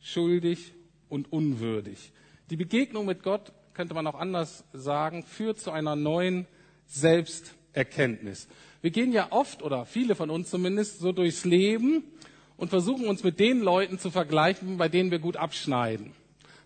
schuldig 0.00 0.72
und 1.08 1.32
unwürdig. 1.32 2.12
Die 2.50 2.56
Begegnung 2.56 3.06
mit 3.06 3.22
Gott, 3.22 3.52
könnte 3.74 3.94
man 3.94 4.06
auch 4.06 4.14
anders 4.14 4.64
sagen, 4.72 5.24
führt 5.24 5.58
zu 5.58 5.70
einer 5.70 5.96
neuen 5.96 6.46
Selbsterkenntnis. 6.86 8.46
Wir 8.82 8.90
gehen 8.90 9.12
ja 9.12 9.28
oft, 9.30 9.62
oder 9.62 9.86
viele 9.86 10.14
von 10.14 10.30
uns 10.30 10.50
zumindest, 10.50 11.00
so 11.00 11.12
durchs 11.12 11.44
Leben 11.44 12.04
und 12.56 12.68
versuchen 12.68 13.06
uns 13.06 13.24
mit 13.24 13.40
den 13.40 13.60
Leuten 13.60 13.98
zu 13.98 14.10
vergleichen, 14.10 14.76
bei 14.76 14.88
denen 14.88 15.10
wir 15.10 15.18
gut 15.18 15.36
abschneiden. 15.36 16.12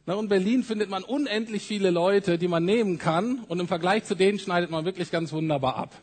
Na, 0.06 0.18
in 0.18 0.28
Berlin 0.28 0.62
findet 0.62 0.90
man 0.90 1.02
unendlich 1.02 1.62
viele 1.62 1.90
Leute, 1.90 2.36
die 2.36 2.48
man 2.48 2.64
nehmen 2.64 2.98
kann 2.98 3.38
und 3.48 3.58
im 3.58 3.68
Vergleich 3.68 4.04
zu 4.04 4.14
denen 4.14 4.38
schneidet 4.38 4.70
man 4.70 4.84
wirklich 4.84 5.10
ganz 5.10 5.32
wunderbar 5.32 5.76
ab. 5.76 5.94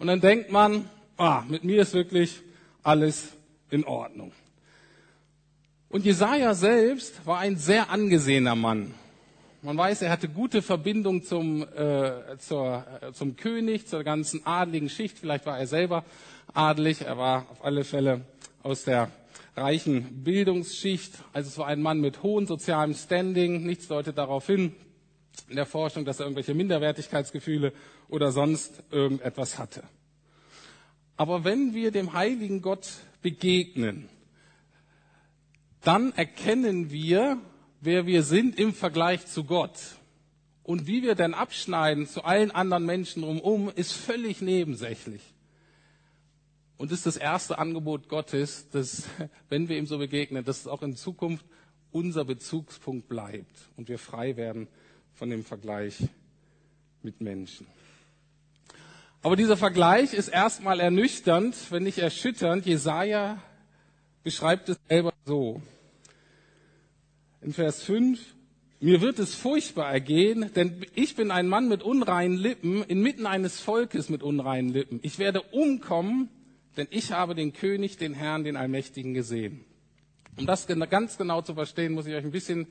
Und 0.00 0.08
dann 0.08 0.20
denkt 0.20 0.50
man, 0.50 0.88
ah, 1.16 1.44
mit 1.48 1.62
mir 1.62 1.82
ist 1.82 1.94
wirklich 1.94 2.40
alles 2.82 3.28
in 3.70 3.84
Ordnung. 3.84 4.32
Und 5.90 6.04
Jesaja 6.04 6.54
selbst 6.54 7.24
war 7.24 7.38
ein 7.38 7.56
sehr 7.56 7.90
angesehener 7.90 8.56
Mann. 8.56 8.94
Man 9.62 9.76
weiß, 9.76 10.02
er 10.02 10.10
hatte 10.10 10.28
gute 10.28 10.62
Verbindung 10.62 11.22
zum, 11.22 11.62
äh, 11.62 12.38
zur, 12.38 12.84
äh, 13.00 13.12
zum 13.12 13.36
König, 13.36 13.86
zur 13.86 14.02
ganzen 14.02 14.46
adligen 14.46 14.88
Schicht. 14.88 15.18
Vielleicht 15.18 15.46
war 15.46 15.58
er 15.58 15.66
selber 15.66 16.04
adelig. 16.54 17.02
Er 17.02 17.18
war 17.18 17.46
auf 17.50 17.64
alle 17.64 17.84
Fälle 17.84 18.22
aus 18.62 18.84
der 18.84 19.10
reichen 19.56 20.22
Bildungsschicht. 20.22 21.12
Also 21.32 21.48
es 21.48 21.58
war 21.58 21.66
ein 21.66 21.82
Mann 21.82 22.00
mit 22.00 22.22
hohem 22.22 22.46
sozialem 22.46 22.94
Standing. 22.94 23.64
Nichts 23.64 23.88
deutet 23.88 24.18
darauf 24.18 24.46
hin 24.46 24.74
in 25.48 25.56
der 25.56 25.66
Forschung, 25.66 26.04
dass 26.04 26.20
er 26.20 26.26
irgendwelche 26.26 26.54
Minderwertigkeitsgefühle 26.54 27.72
oder 28.08 28.32
sonst 28.32 28.82
irgendetwas 28.90 29.58
hatte. 29.58 29.82
Aber 31.16 31.44
wenn 31.44 31.74
wir 31.74 31.90
dem 31.90 32.12
heiligen 32.12 32.62
Gott 32.62 32.88
begegnen, 33.22 34.08
dann 35.82 36.12
erkennen 36.12 36.90
wir, 36.90 37.38
wer 37.80 38.06
wir 38.06 38.22
sind 38.22 38.58
im 38.58 38.74
Vergleich 38.74 39.26
zu 39.26 39.44
Gott. 39.44 39.78
Und 40.62 40.86
wie 40.86 41.02
wir 41.02 41.14
denn 41.14 41.34
abschneiden 41.34 42.06
zu 42.06 42.24
allen 42.24 42.50
anderen 42.50 42.86
Menschen 42.86 43.22
drumherum, 43.22 43.70
ist 43.74 43.92
völlig 43.92 44.40
nebensächlich. 44.40 45.22
Und 46.80 46.90
das 46.90 47.00
ist 47.00 47.06
das 47.06 47.16
erste 47.18 47.58
Angebot 47.58 48.08
Gottes, 48.08 48.70
dass, 48.70 49.02
wenn 49.50 49.68
wir 49.68 49.76
ihm 49.76 49.84
so 49.84 49.98
begegnen, 49.98 50.46
dass 50.46 50.60
es 50.60 50.66
auch 50.66 50.80
in 50.80 50.96
Zukunft 50.96 51.44
unser 51.92 52.24
Bezugspunkt 52.24 53.06
bleibt 53.06 53.68
und 53.76 53.90
wir 53.90 53.98
frei 53.98 54.38
werden 54.38 54.66
von 55.12 55.28
dem 55.28 55.44
Vergleich 55.44 55.98
mit 57.02 57.20
Menschen. 57.20 57.66
Aber 59.20 59.36
dieser 59.36 59.58
Vergleich 59.58 60.14
ist 60.14 60.28
erstmal 60.28 60.80
ernüchternd, 60.80 61.54
wenn 61.68 61.82
nicht 61.82 61.98
erschütternd. 61.98 62.64
Jesaja 62.64 63.36
beschreibt 64.22 64.70
es 64.70 64.78
selber 64.88 65.12
so. 65.26 65.60
In 67.42 67.52
Vers 67.52 67.82
5, 67.82 68.18
mir 68.80 69.02
wird 69.02 69.18
es 69.18 69.34
furchtbar 69.34 69.92
ergehen, 69.92 70.50
denn 70.56 70.86
ich 70.94 71.14
bin 71.14 71.30
ein 71.30 71.46
Mann 71.46 71.68
mit 71.68 71.82
unreinen 71.82 72.38
Lippen, 72.38 72.82
inmitten 72.84 73.26
eines 73.26 73.60
Volkes 73.60 74.08
mit 74.08 74.22
unreinen 74.22 74.70
Lippen. 74.70 74.98
Ich 75.02 75.18
werde 75.18 75.42
umkommen 75.42 76.30
denn 76.80 76.88
ich 76.90 77.12
habe 77.12 77.34
den 77.34 77.52
König, 77.52 77.98
den 77.98 78.14
Herrn, 78.14 78.42
den 78.42 78.56
Allmächtigen 78.56 79.12
gesehen. 79.12 79.66
Um 80.38 80.46
das 80.46 80.66
ganz 80.66 81.18
genau 81.18 81.42
zu 81.42 81.52
verstehen, 81.52 81.92
muss 81.92 82.06
ich 82.06 82.14
euch 82.14 82.24
ein 82.24 82.30
bisschen 82.30 82.68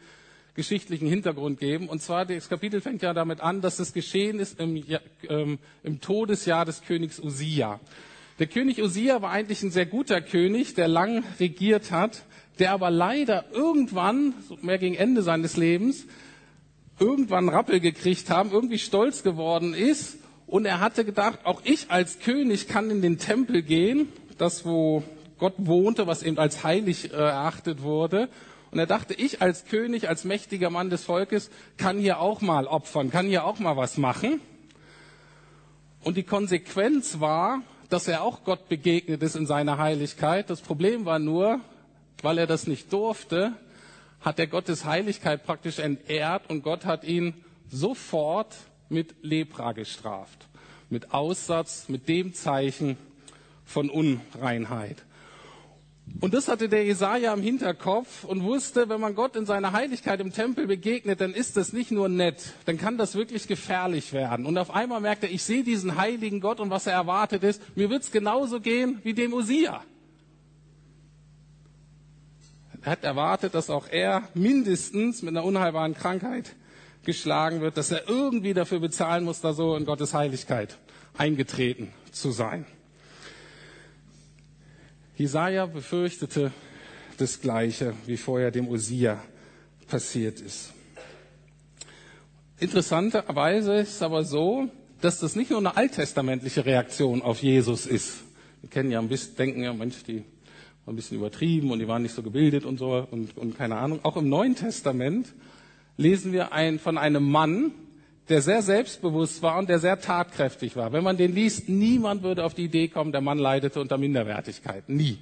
geschichtlichen 0.56 1.08
Hintergrund 1.08 1.60
geben. 1.60 1.88
Und 1.88 2.02
zwar, 2.02 2.26
das 2.26 2.50
Kapitel 2.50 2.82
fängt 2.82 3.04
ja 3.04 3.14
damit 3.14 3.40
an, 3.40 3.62
dass 3.62 3.78
es 3.78 3.94
geschehen 3.94 4.40
ist 4.40 4.60
im, 4.60 4.84
ähm, 5.30 5.60
im 5.84 6.02
Todesjahr 6.02 6.66
des 6.66 6.82
Königs 6.82 7.20
Usia. 7.20 7.80
Der 8.40 8.48
König 8.48 8.82
Usia 8.82 9.22
war 9.22 9.30
eigentlich 9.30 9.62
ein 9.62 9.70
sehr 9.70 9.86
guter 9.86 10.22
König, 10.22 10.74
der 10.74 10.88
lang 10.88 11.24
regiert 11.40 11.92
hat, 11.92 12.24
der 12.58 12.72
aber 12.72 12.90
leider 12.90 13.46
irgendwann, 13.54 14.34
mehr 14.64 14.80
gegen 14.80 14.96
Ende 14.96 15.22
seines 15.22 15.56
Lebens, 15.56 16.08
irgendwann 17.00 17.48
Rappel 17.48 17.80
gekriegt 17.80 18.32
haben, 18.32 18.50
irgendwie 18.52 18.80
stolz 18.80 19.22
geworden 19.22 19.76
ist 19.76 20.18
und 20.50 20.66
er 20.66 20.80
hatte 20.80 21.06
gedacht, 21.06 21.40
auch 21.44 21.62
ich 21.64 21.92
als 21.92 22.20
König 22.20 22.68
kann 22.68 22.90
in 22.90 23.02
den 23.02 23.20
Tempel 23.20 23.62
gehen, 23.62 24.10
das 24.38 24.66
wo 24.66 25.04
Gott 25.38 25.54
wohnte, 25.58 26.08
was 26.08 26.24
eben 26.24 26.40
als 26.40 26.64
heilig 26.64 27.14
äh, 27.14 27.16
erachtet 27.16 27.84
wurde. 27.84 28.30
Und 28.72 28.80
er 28.80 28.88
dachte, 28.88 29.14
ich 29.14 29.42
als 29.42 29.66
König, 29.66 30.10
als 30.10 30.24
mächtiger 30.24 30.70
Mann 30.70 30.90
des 30.90 31.04
Volkes 31.04 31.52
kann 31.78 32.00
hier 32.00 32.20
auch 32.20 32.42
mal 32.42 32.66
opfern, 32.66 33.12
kann 33.12 33.28
hier 33.28 33.46
auch 33.46 33.60
mal 33.60 33.78
was 33.78 33.98
machen. 33.98 34.42
Und 36.04 36.18
die 36.18 36.24
Konsequenz 36.24 37.20
war, 37.20 37.62
dass 37.90 38.08
er 38.08 38.24
auch 38.24 38.44
Gott 38.44 38.70
begegnet 38.70 39.22
ist 39.22 39.36
in 39.36 39.46
seiner 39.46 39.78
Heiligkeit. 39.78 40.50
Das 40.50 40.62
Problem 40.62 41.06
war 41.06 41.20
nur, 41.20 41.60
weil 42.22 42.38
er 42.40 42.48
das 42.48 42.68
nicht 42.68 42.92
durfte, 42.92 43.54
hat 44.22 44.40
er 44.40 44.48
Gottes 44.48 44.86
Heiligkeit 44.86 45.46
praktisch 45.46 45.80
entehrt 45.80 46.50
und 46.50 46.64
Gott 46.64 46.86
hat 46.86 47.04
ihn 47.04 47.34
sofort 47.70 48.56
mit 48.90 49.16
Lepra 49.22 49.72
gestraft. 49.72 50.48
Mit 50.90 51.14
Aussatz, 51.14 51.88
mit 51.88 52.08
dem 52.10 52.34
Zeichen 52.34 52.98
von 53.64 53.90
Unreinheit. 53.90 55.06
Und 56.22 56.34
das 56.34 56.48
hatte 56.48 56.68
der 56.68 56.84
Jesaja 56.84 57.34
im 57.34 57.42
Hinterkopf 57.42 58.24
und 58.24 58.44
wusste, 58.44 58.90
wenn 58.90 59.00
man 59.00 59.16
Gott 59.16 59.36
in 59.36 59.46
seiner 59.46 59.72
Heiligkeit 59.72 60.20
im 60.20 60.34
Tempel 60.34 60.68
begegnet, 60.68 61.22
dann 61.22 61.34
ist 61.34 61.56
das 61.56 61.72
nicht 61.72 61.92
nur 61.92 62.10
nett, 62.10 62.54
dann 62.66 62.78
kann 62.78 62.98
das 62.98 63.16
wirklich 63.16 63.48
gefährlich 63.48 64.12
werden. 64.12 64.46
Und 64.46 64.58
auf 64.58 64.72
einmal 64.72 65.00
merkt 65.00 65.24
er, 65.24 65.32
ich 65.32 65.44
sehe 65.44 65.64
diesen 65.64 65.98
heiligen 65.98 66.42
Gott 66.42 66.60
und 66.60 66.72
was 66.72 66.88
er 66.88 66.94
erwartet 66.94 67.44
ist, 67.44 67.62
mir 67.78 67.90
wird's 67.90 68.12
genauso 68.12 68.60
gehen 68.60 69.00
wie 69.04 69.14
dem 69.14 69.34
Usia. 69.34 69.84
Er 72.82 72.92
hat 72.92 73.04
erwartet, 73.04 73.56
dass 73.56 73.70
auch 73.70 73.88
er 73.90 74.24
mindestens 74.34 75.22
mit 75.22 75.36
einer 75.36 75.46
unheilbaren 75.46 75.94
Krankheit 75.94 76.56
geschlagen 77.10 77.62
wird, 77.62 77.76
dass 77.76 77.90
er 77.90 78.08
irgendwie 78.08 78.54
dafür 78.54 78.80
bezahlen 78.80 79.24
muss, 79.24 79.42
da 79.42 79.52
so 79.54 79.76
in 79.76 79.84
Gottes 79.84 80.14
Heiligkeit 80.14 80.78
eingetreten 81.18 81.90
zu 82.12 82.30
sein. 82.30 82.68
Jesaja 85.16 85.66
befürchtete 85.66 86.52
das 87.18 87.42
Gleiche, 87.42 87.96
wie 88.06 88.16
vorher 88.16 88.52
dem 88.52 88.68
Usia 88.68 89.22
passiert 89.88 90.40
ist. 90.40 90.72
Interessanterweise 92.60 93.74
ist 93.78 93.96
es 93.96 94.02
aber 94.04 94.24
so, 94.24 94.70
dass 95.02 95.20
das 95.20 95.36
nicht 95.36 95.50
nur 95.50 95.60
eine 95.60 95.76
alttestamentliche 95.76 96.64
Reaktion 96.64 97.24
auf 97.24 97.42
Jesus 97.42 97.88
ist. 97.88 98.20
Wir 98.62 98.70
kennen 98.70 98.92
ja 98.92 99.00
ein 99.00 99.10
bisschen, 99.10 99.36
denken 99.36 99.64
ja, 99.64 99.74
Mensch, 99.74 100.04
die 100.04 100.24
waren 100.86 100.94
ein 100.94 100.96
bisschen 100.96 101.18
übertrieben 101.18 101.72
und 101.72 101.80
die 101.80 101.88
waren 101.88 102.04
nicht 102.04 102.14
so 102.14 102.22
gebildet 102.22 102.66
und 102.66 102.78
so 102.78 103.08
und, 103.10 103.36
und 103.36 103.58
keine 103.58 103.78
Ahnung. 103.78 104.00
Auch 104.04 104.16
im 104.16 104.30
Neuen 104.30 104.56
Testament 104.56 105.34
lesen 106.00 106.32
wir 106.32 106.54
ein, 106.54 106.80
von 106.80 106.98
einem 106.98 107.30
Mann, 107.30 107.74
der 108.30 108.42
sehr 108.42 108.62
selbstbewusst 108.62 109.44
war 109.44 109.58
und 109.58 109.68
der 109.68 109.80
sehr 109.80 110.00
tatkräftig 110.00 110.76
war. 110.78 110.94
Wenn 110.94 111.04
man 111.04 111.18
den 111.18 111.36
liest, 111.36 111.68
niemand 111.68 112.24
würde 112.24 112.46
auf 112.46 112.54
die 112.54 112.64
Idee 112.64 112.88
kommen, 112.88 113.12
der 113.12 113.22
Mann 113.22 113.38
leidete 113.38 113.82
unter 113.82 113.98
Minderwertigkeit. 113.98 114.88
Nie. 114.88 115.18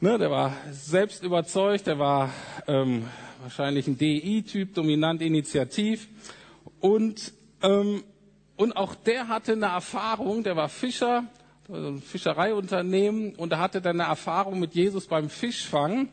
Ne, 0.00 0.18
der 0.18 0.30
war 0.30 0.56
selbst 0.72 1.22
überzeugt, 1.22 1.86
der 1.86 2.00
war 2.00 2.30
ähm, 2.66 3.04
wahrscheinlich 3.42 3.86
ein 3.86 3.96
DI-Typ, 3.96 4.74
dominant 4.74 5.22
initiativ. 5.22 6.08
Und, 6.80 7.32
ähm, 7.62 8.02
und 8.56 8.76
auch 8.76 8.96
der 8.96 9.28
hatte 9.28 9.52
eine 9.52 9.66
Erfahrung, 9.66 10.42
der 10.42 10.56
war 10.56 10.68
Fischer, 10.68 11.24
also 11.68 11.88
ein 11.88 12.02
Fischereiunternehmen, 12.02 13.36
und 13.36 13.52
er 13.52 13.60
hatte 13.60 13.80
dann 13.80 14.00
eine 14.00 14.10
Erfahrung 14.10 14.58
mit 14.58 14.74
Jesus 14.74 15.06
beim 15.06 15.30
Fischfang 15.30 16.08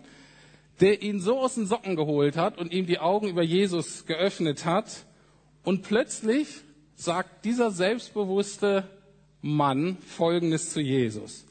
der 0.81 1.03
ihn 1.03 1.19
so 1.19 1.39
aus 1.39 1.55
den 1.55 1.67
Socken 1.67 1.95
geholt 1.95 2.35
hat 2.35 2.57
und 2.57 2.73
ihm 2.73 2.87
die 2.87 2.99
Augen 2.99 3.29
über 3.29 3.43
Jesus 3.43 4.05
geöffnet 4.07 4.65
hat. 4.65 5.05
Und 5.63 5.83
plötzlich 5.83 6.47
sagt 6.95 7.45
dieser 7.45 7.69
selbstbewusste 7.69 8.87
Mann 9.41 9.97
Folgendes 10.07 10.73
zu 10.73 10.81
Jesus. 10.81 11.45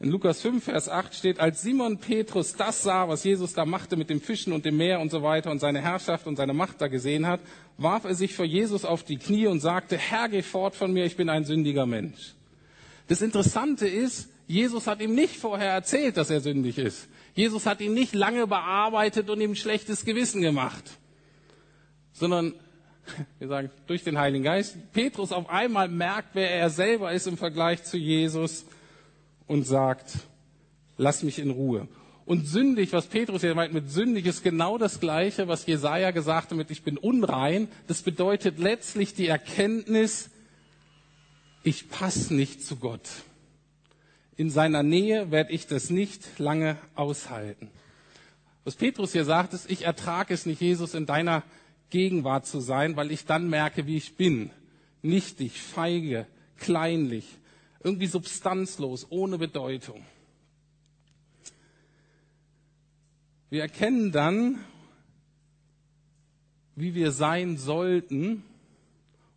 In 0.00 0.10
Lukas 0.10 0.42
5, 0.42 0.64
Vers 0.64 0.88
8 0.88 1.14
steht, 1.14 1.40
als 1.40 1.62
Simon 1.62 1.98
Petrus 1.98 2.54
das 2.54 2.82
sah, 2.82 3.08
was 3.08 3.22
Jesus 3.22 3.54
da 3.54 3.64
machte 3.64 3.96
mit 3.96 4.10
dem 4.10 4.20
Fischen 4.20 4.52
und 4.52 4.64
dem 4.64 4.76
Meer 4.76 5.00
und 5.00 5.10
so 5.10 5.22
weiter 5.22 5.50
und 5.50 5.60
seine 5.60 5.80
Herrschaft 5.80 6.26
und 6.26 6.36
seine 6.36 6.52
Macht 6.52 6.80
da 6.80 6.88
gesehen 6.88 7.26
hat, 7.26 7.40
warf 7.78 8.04
er 8.04 8.16
sich 8.16 8.34
vor 8.34 8.44
Jesus 8.44 8.84
auf 8.84 9.04
die 9.04 9.16
Knie 9.16 9.46
und 9.46 9.60
sagte, 9.60 9.96
Herr, 9.96 10.28
geh 10.28 10.42
fort 10.42 10.74
von 10.74 10.92
mir, 10.92 11.04
ich 11.04 11.16
bin 11.16 11.28
ein 11.28 11.44
sündiger 11.44 11.86
Mensch. 11.86 12.34
Das 13.06 13.22
Interessante 13.22 13.86
ist, 13.86 14.31
Jesus 14.52 14.86
hat 14.86 15.00
ihm 15.00 15.14
nicht 15.14 15.38
vorher 15.38 15.70
erzählt, 15.70 16.18
dass 16.18 16.28
er 16.28 16.42
sündig 16.42 16.76
ist. 16.76 17.08
Jesus 17.34 17.64
hat 17.64 17.80
ihn 17.80 17.94
nicht 17.94 18.14
lange 18.14 18.46
bearbeitet 18.46 19.30
und 19.30 19.40
ihm 19.40 19.54
schlechtes 19.54 20.04
Gewissen 20.04 20.42
gemacht, 20.42 20.90
sondern, 22.12 22.52
wir 23.38 23.48
sagen, 23.48 23.70
durch 23.86 24.04
den 24.04 24.18
Heiligen 24.18 24.44
Geist, 24.44 24.76
Petrus 24.92 25.32
auf 25.32 25.48
einmal 25.48 25.88
merkt, 25.88 26.34
wer 26.34 26.50
er 26.50 26.68
selber 26.68 27.14
ist 27.14 27.26
im 27.26 27.38
Vergleich 27.38 27.82
zu 27.84 27.96
Jesus 27.96 28.66
und 29.46 29.66
sagt, 29.66 30.18
lass 30.98 31.22
mich 31.22 31.38
in 31.38 31.48
Ruhe. 31.48 31.88
Und 32.26 32.46
sündig, 32.46 32.92
was 32.92 33.06
Petrus 33.06 33.40
hier 33.40 33.54
meint 33.54 33.72
mit 33.72 33.90
sündig, 33.90 34.26
ist 34.26 34.44
genau 34.44 34.76
das 34.76 35.00
Gleiche, 35.00 35.48
was 35.48 35.64
Jesaja 35.64 36.10
gesagt 36.10 36.50
hat 36.50 36.58
mit 36.58 36.70
ich 36.70 36.82
bin 36.82 36.98
unrein. 36.98 37.68
Das 37.86 38.02
bedeutet 38.02 38.58
letztlich 38.58 39.14
die 39.14 39.28
Erkenntnis, 39.28 40.28
ich 41.64 41.88
passe 41.88 42.34
nicht 42.34 42.62
zu 42.62 42.76
Gott 42.76 43.08
in 44.42 44.50
seiner 44.50 44.82
Nähe 44.82 45.30
werde 45.30 45.52
ich 45.52 45.68
das 45.68 45.88
nicht 45.88 46.40
lange 46.40 46.76
aushalten. 46.96 47.70
Was 48.64 48.74
Petrus 48.74 49.12
hier 49.12 49.24
sagt, 49.24 49.52
ist, 49.52 49.70
ich 49.70 49.82
ertrage 49.82 50.34
es 50.34 50.46
nicht, 50.46 50.60
Jesus 50.60 50.94
in 50.94 51.06
deiner 51.06 51.44
Gegenwart 51.90 52.44
zu 52.44 52.58
sein, 52.58 52.96
weil 52.96 53.12
ich 53.12 53.24
dann 53.24 53.48
merke, 53.48 53.86
wie 53.86 53.96
ich 53.96 54.16
bin. 54.16 54.50
Nichtig, 55.00 55.62
feige, 55.62 56.26
kleinlich, 56.56 57.24
irgendwie 57.84 58.08
substanzlos, 58.08 59.06
ohne 59.10 59.38
Bedeutung. 59.38 60.04
Wir 63.48 63.62
erkennen 63.62 64.10
dann, 64.10 64.58
wie 66.74 66.96
wir 66.96 67.12
sein 67.12 67.58
sollten. 67.58 68.42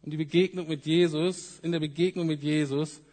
Und 0.01 0.09
die 0.09 0.17
Begegnung 0.17 0.67
mit 0.67 0.87
Jesus, 0.87 1.59
in 1.59 1.71
der 1.71 1.79
Begegnung 1.79 2.25
mit 2.25 2.41
Jesus 2.41 3.03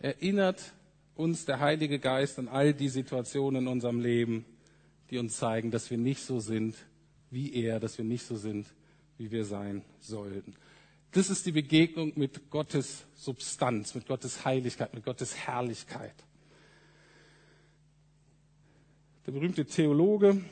erinnert 0.00 0.74
uns 1.20 1.44
der 1.44 1.60
Heilige 1.60 1.98
Geist 1.98 2.38
an 2.38 2.48
all 2.48 2.72
die 2.72 2.88
Situationen 2.88 3.62
in 3.62 3.68
unserem 3.68 4.00
Leben, 4.00 4.44
die 5.10 5.18
uns 5.18 5.36
zeigen, 5.36 5.70
dass 5.70 5.90
wir 5.90 5.98
nicht 5.98 6.22
so 6.22 6.40
sind 6.40 6.74
wie 7.30 7.52
er, 7.54 7.78
dass 7.78 7.96
wir 7.96 8.04
nicht 8.04 8.26
so 8.26 8.36
sind, 8.36 8.66
wie 9.18 9.30
wir 9.30 9.44
sein 9.44 9.84
sollten. 10.00 10.54
Das 11.12 11.30
ist 11.30 11.46
die 11.46 11.52
Begegnung 11.52 12.12
mit 12.16 12.50
Gottes 12.50 13.04
Substanz, 13.14 13.94
mit 13.94 14.06
Gottes 14.06 14.44
Heiligkeit, 14.44 14.94
mit 14.94 15.04
Gottes 15.04 15.36
Herrlichkeit. 15.36 16.14
Der 19.26 19.32
berühmte 19.32 19.64
Theologe 19.64 20.42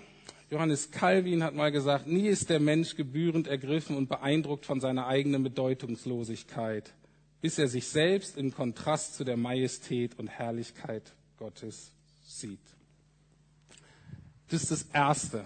Johannes 0.50 0.90
Calvin 0.90 1.42
hat 1.42 1.54
mal 1.54 1.70
gesagt, 1.70 2.07
nie 2.07 2.26
ist 2.26 2.48
der 2.48 2.59
Mensch 2.59 2.96
gebührend 2.96 3.46
ergriffen 3.48 3.96
und 3.96 4.09
beeindruckt 4.09 4.64
von 4.64 4.81
seiner 4.81 5.07
eigenen 5.07 5.42
Bedeutungslosigkeit 5.42 6.94
bis 7.40 7.59
er 7.59 7.68
sich 7.68 7.88
selbst 7.88 8.37
im 8.37 8.53
Kontrast 8.53 9.14
zu 9.14 9.24
der 9.24 9.37
Majestät 9.37 10.18
und 10.18 10.29
Herrlichkeit 10.29 11.14
Gottes 11.38 11.92
sieht. 12.27 12.59
Das 14.48 14.62
ist 14.62 14.70
das 14.70 14.83
Erste. 14.92 15.44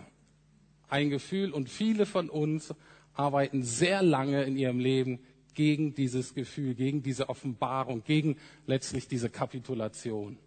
Ein 0.89 1.11
Gefühl 1.11 1.53
und 1.53 1.69
viele 1.69 2.07
von 2.07 2.31
uns 2.31 2.75
arbeiten 3.15 3.63
sehr 3.63 4.03
lange 4.03 4.45
in 4.45 4.57
ihrem 4.57 4.79
Leben 4.79 5.21
gegen 5.55 5.95
dieses 5.95 6.35
Gefühl, 6.35 6.75
gegen 6.75 7.03
diese 7.03 7.29
Offenbarung, 7.29 8.03
gegen 8.05 8.37
letztlich 8.67 9.09
diese 9.09 9.29
Kapitulation. 9.29 10.39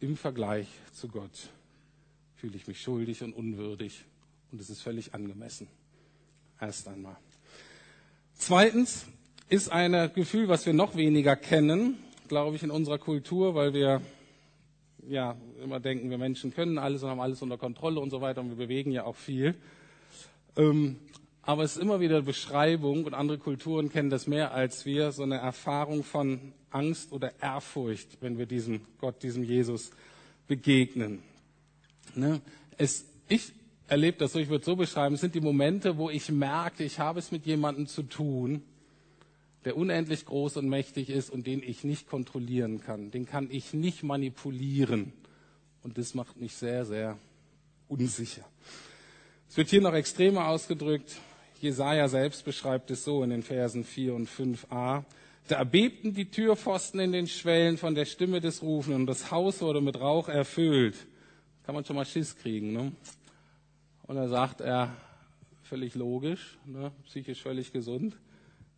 Im 0.00 0.16
Vergleich 0.16 0.68
zu 0.92 1.08
Gott 1.08 1.50
fühle 2.36 2.56
ich 2.56 2.66
mich 2.66 2.80
schuldig 2.80 3.22
und 3.22 3.34
unwürdig 3.34 4.04
und 4.50 4.60
es 4.60 4.70
ist 4.70 4.82
völlig 4.82 5.14
angemessen. 5.14 5.68
Erst 6.60 6.88
einmal. 6.88 7.16
Zweitens, 8.34 9.06
ist 9.52 9.70
ein 9.70 10.10
Gefühl, 10.14 10.48
was 10.48 10.64
wir 10.64 10.72
noch 10.72 10.96
weniger 10.96 11.36
kennen, 11.36 11.98
glaube 12.26 12.56
ich, 12.56 12.62
in 12.62 12.70
unserer 12.70 12.96
Kultur, 12.96 13.54
weil 13.54 13.74
wir 13.74 14.00
ja 15.06 15.36
immer 15.62 15.78
denken, 15.78 16.08
wir 16.08 16.16
Menschen 16.16 16.54
können 16.54 16.78
alles 16.78 17.02
und 17.02 17.10
haben 17.10 17.20
alles 17.20 17.42
unter 17.42 17.58
Kontrolle 17.58 18.00
und 18.00 18.08
so 18.08 18.22
weiter 18.22 18.40
und 18.40 18.48
wir 18.48 18.56
bewegen 18.56 18.92
ja 18.92 19.04
auch 19.04 19.16
viel. 19.16 19.54
Ähm, 20.56 20.96
aber 21.42 21.64
es 21.64 21.76
ist 21.76 21.82
immer 21.82 22.00
wieder 22.00 22.22
Beschreibung 22.22 23.04
und 23.04 23.12
andere 23.12 23.36
Kulturen 23.36 23.92
kennen 23.92 24.08
das 24.08 24.26
mehr 24.26 24.54
als 24.54 24.86
wir, 24.86 25.12
so 25.12 25.22
eine 25.22 25.36
Erfahrung 25.36 26.02
von 26.02 26.54
Angst 26.70 27.12
oder 27.12 27.32
Ehrfurcht, 27.42 28.22
wenn 28.22 28.38
wir 28.38 28.46
diesem 28.46 28.80
Gott, 29.02 29.22
diesem 29.22 29.44
Jesus 29.44 29.90
begegnen. 30.48 31.18
Ne? 32.14 32.40
Es, 32.78 33.04
ich 33.28 33.52
erlebe 33.86 34.16
das 34.16 34.32
so, 34.32 34.38
ich 34.38 34.48
würde 34.48 34.64
so 34.64 34.76
beschreiben, 34.76 35.16
es 35.16 35.20
sind 35.20 35.34
die 35.34 35.42
Momente, 35.42 35.98
wo 35.98 36.08
ich 36.08 36.30
merke, 36.30 36.84
ich 36.84 36.98
habe 36.98 37.18
es 37.18 37.30
mit 37.32 37.44
jemandem 37.44 37.86
zu 37.86 38.04
tun, 38.04 38.62
der 39.64 39.76
unendlich 39.76 40.26
groß 40.26 40.56
und 40.56 40.68
mächtig 40.68 41.08
ist 41.08 41.30
und 41.30 41.46
den 41.46 41.62
ich 41.62 41.84
nicht 41.84 42.08
kontrollieren 42.08 42.80
kann. 42.80 43.10
Den 43.10 43.26
kann 43.26 43.48
ich 43.50 43.72
nicht 43.72 44.02
manipulieren. 44.02 45.12
Und 45.82 45.98
das 45.98 46.14
macht 46.14 46.36
mich 46.40 46.54
sehr, 46.54 46.84
sehr 46.84 47.18
unsicher. 47.88 48.44
Es 49.48 49.56
wird 49.56 49.68
hier 49.68 49.80
noch 49.80 49.94
extremer 49.94 50.48
ausgedrückt. 50.48 51.16
Jesaja 51.60 52.08
selbst 52.08 52.44
beschreibt 52.44 52.90
es 52.90 53.04
so 53.04 53.22
in 53.22 53.30
den 53.30 53.42
Versen 53.42 53.84
4 53.84 54.14
und 54.14 54.28
5a. 54.28 55.04
Da 55.48 55.56
erbebten 55.56 56.14
die 56.14 56.30
Türpfosten 56.30 57.00
in 57.00 57.12
den 57.12 57.26
Schwellen 57.26 57.78
von 57.78 57.94
der 57.94 58.04
Stimme 58.04 58.40
des 58.40 58.62
Rufen 58.62 58.94
und 58.94 59.06
das 59.06 59.30
Haus 59.30 59.60
wurde 59.60 59.80
mit 59.80 60.00
Rauch 60.00 60.28
erfüllt. 60.28 60.96
Kann 61.64 61.74
man 61.74 61.84
schon 61.84 61.96
mal 61.96 62.04
Schiss 62.04 62.36
kriegen, 62.36 62.72
ne? 62.72 62.92
Und 64.04 64.16
da 64.16 64.28
sagt 64.28 64.60
er, 64.60 64.96
völlig 65.62 65.94
logisch, 65.94 66.58
ne? 66.66 66.92
psychisch 67.06 67.42
völlig 67.42 67.72
gesund, 67.72 68.16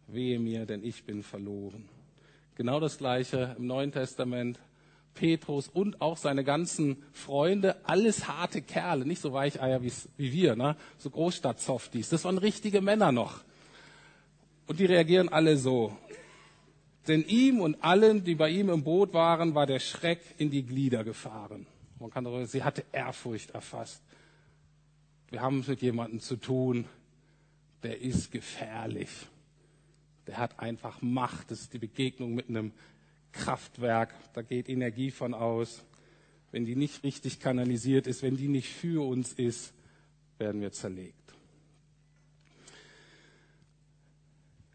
wehe 0.07 0.39
mir, 0.39 0.67
denn 0.67 0.85
ich 0.85 1.05
bin 1.05 1.23
verloren. 1.23 1.89
Genau 2.57 2.81
das 2.81 2.99
Gleiche 2.99 3.55
im 3.59 3.67
Neuen 3.67 3.93
Testament. 3.93 4.61
Petrus 5.15 5.69
und 5.69 6.01
auch 6.01 6.17
seine 6.17 6.45
ganzen 6.45 7.03
Freunde, 7.13 7.77
alles 7.85 8.29
harte 8.29 8.61
Kerle, 8.63 9.07
nicht 9.07 9.21
so 9.21 9.33
Weicheier 9.33 9.81
wie 9.83 9.93
wir, 10.17 10.57
ne? 10.57 10.77
so 10.99 11.09
Großstadt-Softies. 11.09 12.09
Das 12.09 12.25
waren 12.25 12.39
richtige 12.39 12.81
Männer 12.81 13.13
noch. 13.13 13.45
Und 14.67 14.81
die 14.81 14.87
reagieren 14.87 15.29
alle 15.29 15.57
so. 15.57 15.97
Denn 17.07 17.25
ihm 17.27 17.61
und 17.61 17.83
allen, 17.85 18.25
die 18.25 18.35
bei 18.35 18.51
ihm 18.51 18.71
im 18.71 18.83
Boot 18.83 19.13
waren, 19.13 19.55
war 19.55 19.67
der 19.67 19.79
Schreck 19.79 20.21
in 20.39 20.51
die 20.51 20.65
Glieder 20.65 21.05
gefahren. 21.05 21.67
Man 22.01 22.11
kann 22.11 22.25
darüber, 22.25 22.47
sie 22.47 22.65
hatte 22.65 22.85
Ehrfurcht 22.93 23.51
erfasst. 23.51 24.03
Wir 25.31 25.43
haben 25.43 25.61
es 25.61 25.69
mit 25.69 25.83
jemandem 25.83 26.21
zu 26.21 26.37
tun, 26.37 26.87
der 27.83 28.01
ist 28.01 28.33
gefährlich. 28.33 29.11
Der 30.27 30.39
hat 30.39 30.59
einfach 30.59 31.03
Macht. 31.03 31.51
Das 31.51 31.61
ist 31.61 31.73
die 31.73 31.79
Begegnung 31.79 32.35
mit 32.35 32.49
einem 32.49 32.73
Kraftwerk. 33.33 34.15
Da 34.33 34.43
geht 34.43 34.69
Energie 34.69 35.11
von 35.11 35.35
aus. 35.35 35.85
Wenn 36.53 36.65
die 36.65 36.77
nicht 36.77 37.03
richtig 37.03 37.41
kanalisiert 37.41 38.07
ist, 38.07 38.23
wenn 38.23 38.37
die 38.37 38.49
nicht 38.49 38.69
für 38.69 39.07
uns 39.07 39.33
ist, 39.33 39.75
werden 40.39 40.61
wir 40.61 40.73
zerlegt. 40.73 41.15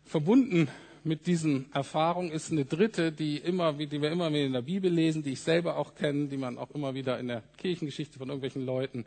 Verbunden 0.03 0.67
mit 1.03 1.27
diesen 1.27 1.71
Erfahrungen 1.71 2.31
ist 2.31 2.51
eine 2.51 2.65
dritte, 2.65 3.11
die 3.11 3.37
immer, 3.37 3.73
die 3.73 4.01
wir 4.01 4.11
immer 4.11 4.29
wieder 4.29 4.45
in 4.45 4.53
der 4.53 4.61
Bibel 4.61 4.91
lesen, 4.91 5.23
die 5.23 5.33
ich 5.33 5.39
selber 5.39 5.77
auch 5.77 5.95
kenne, 5.95 6.27
die 6.27 6.37
man 6.37 6.57
auch 6.57 6.71
immer 6.71 6.93
wieder 6.93 7.19
in 7.19 7.27
der 7.27 7.43
Kirchengeschichte 7.57 8.17
von 8.17 8.27
irgendwelchen 8.29 8.65
Leuten 8.65 9.05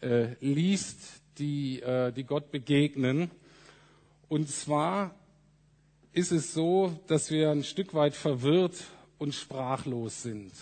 äh, 0.00 0.34
liest, 0.40 1.22
die, 1.38 1.80
äh, 1.80 2.12
die 2.12 2.24
Gott 2.24 2.50
begegnen. 2.50 3.30
Und 4.28 4.48
zwar 4.48 5.14
ist 6.14 6.30
es 6.30 6.54
so, 6.54 6.96
dass 7.08 7.30
wir 7.30 7.50
ein 7.50 7.64
Stück 7.64 7.92
weit 7.92 8.14
verwirrt 8.14 8.84
und 9.18 9.34
sprachlos 9.34 10.22
sind. 10.22 10.52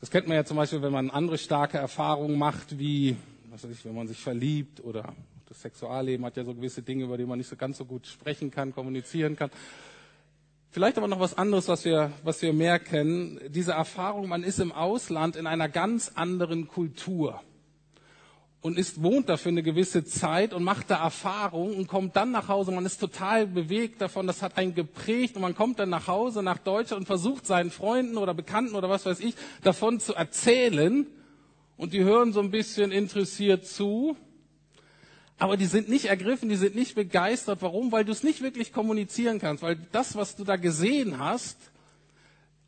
Das 0.00 0.10
kennt 0.10 0.26
man 0.28 0.36
ja 0.36 0.44
zum 0.44 0.56
Beispiel, 0.56 0.80
wenn 0.80 0.92
man 0.92 1.10
andere 1.10 1.36
starke 1.36 1.76
Erfahrungen 1.76 2.38
macht, 2.38 2.78
wie, 2.78 3.16
was 3.50 3.64
weiß 3.64 3.70
ich, 3.70 3.84
wenn 3.84 3.94
man 3.94 4.08
sich 4.08 4.18
verliebt 4.18 4.82
oder 4.82 5.14
das 5.46 5.60
Sexualleben 5.60 6.24
hat 6.24 6.36
ja 6.38 6.44
so 6.44 6.54
gewisse 6.54 6.82
Dinge, 6.82 7.04
über 7.04 7.18
die 7.18 7.26
man 7.26 7.38
nicht 7.38 7.48
so 7.48 7.56
ganz 7.56 7.76
so 7.76 7.84
gut 7.84 8.06
sprechen 8.06 8.50
kann, 8.50 8.74
kommunizieren 8.74 9.36
kann. 9.36 9.50
Vielleicht 10.70 10.96
aber 10.96 11.08
noch 11.08 11.20
was 11.20 11.36
anderes, 11.36 11.68
was 11.68 11.84
wir, 11.84 12.12
was 12.24 12.40
wir 12.40 12.54
mehr 12.54 12.78
kennen. 12.78 13.40
Diese 13.48 13.72
Erfahrung, 13.72 14.28
man 14.28 14.42
ist 14.42 14.58
im 14.58 14.72
Ausland 14.72 15.36
in 15.36 15.46
einer 15.46 15.68
ganz 15.68 16.12
anderen 16.14 16.66
Kultur 16.66 17.42
und 18.66 18.78
ist, 18.78 19.00
wohnt 19.00 19.28
da 19.28 19.36
für 19.36 19.50
eine 19.50 19.62
gewisse 19.62 20.04
Zeit 20.04 20.52
und 20.52 20.64
macht 20.64 20.90
da 20.90 21.00
Erfahrung 21.00 21.76
und 21.76 21.86
kommt 21.86 22.16
dann 22.16 22.32
nach 22.32 22.48
Hause. 22.48 22.72
Man 22.72 22.84
ist 22.84 22.98
total 22.98 23.46
bewegt 23.46 24.00
davon, 24.00 24.26
das 24.26 24.42
hat 24.42 24.58
einen 24.58 24.74
geprägt 24.74 25.36
und 25.36 25.42
man 25.42 25.54
kommt 25.54 25.78
dann 25.78 25.88
nach 25.88 26.08
Hause, 26.08 26.42
nach 26.42 26.58
Deutschland 26.58 27.02
und 27.02 27.06
versucht 27.06 27.46
seinen 27.46 27.70
Freunden 27.70 28.16
oder 28.16 28.34
Bekannten 28.34 28.74
oder 28.74 28.90
was 28.90 29.06
weiß 29.06 29.20
ich 29.20 29.36
davon 29.62 30.00
zu 30.00 30.14
erzählen 30.14 31.06
und 31.76 31.92
die 31.92 32.02
hören 32.02 32.32
so 32.32 32.40
ein 32.40 32.50
bisschen 32.50 32.90
interessiert 32.90 33.68
zu 33.68 34.16
aber 35.38 35.56
die 35.56 35.66
sind 35.66 35.88
nicht 35.88 36.06
ergriffen, 36.06 36.48
die 36.48 36.56
sind 36.56 36.74
nicht 36.74 36.96
begeistert. 36.96 37.60
Warum? 37.60 37.92
Weil 37.92 38.04
du 38.04 38.10
es 38.10 38.24
nicht 38.24 38.42
wirklich 38.42 38.72
kommunizieren 38.72 39.38
kannst, 39.38 39.62
weil 39.62 39.76
das, 39.92 40.16
was 40.16 40.34
du 40.34 40.42
da 40.42 40.56
gesehen 40.56 41.18
hast, 41.18 41.58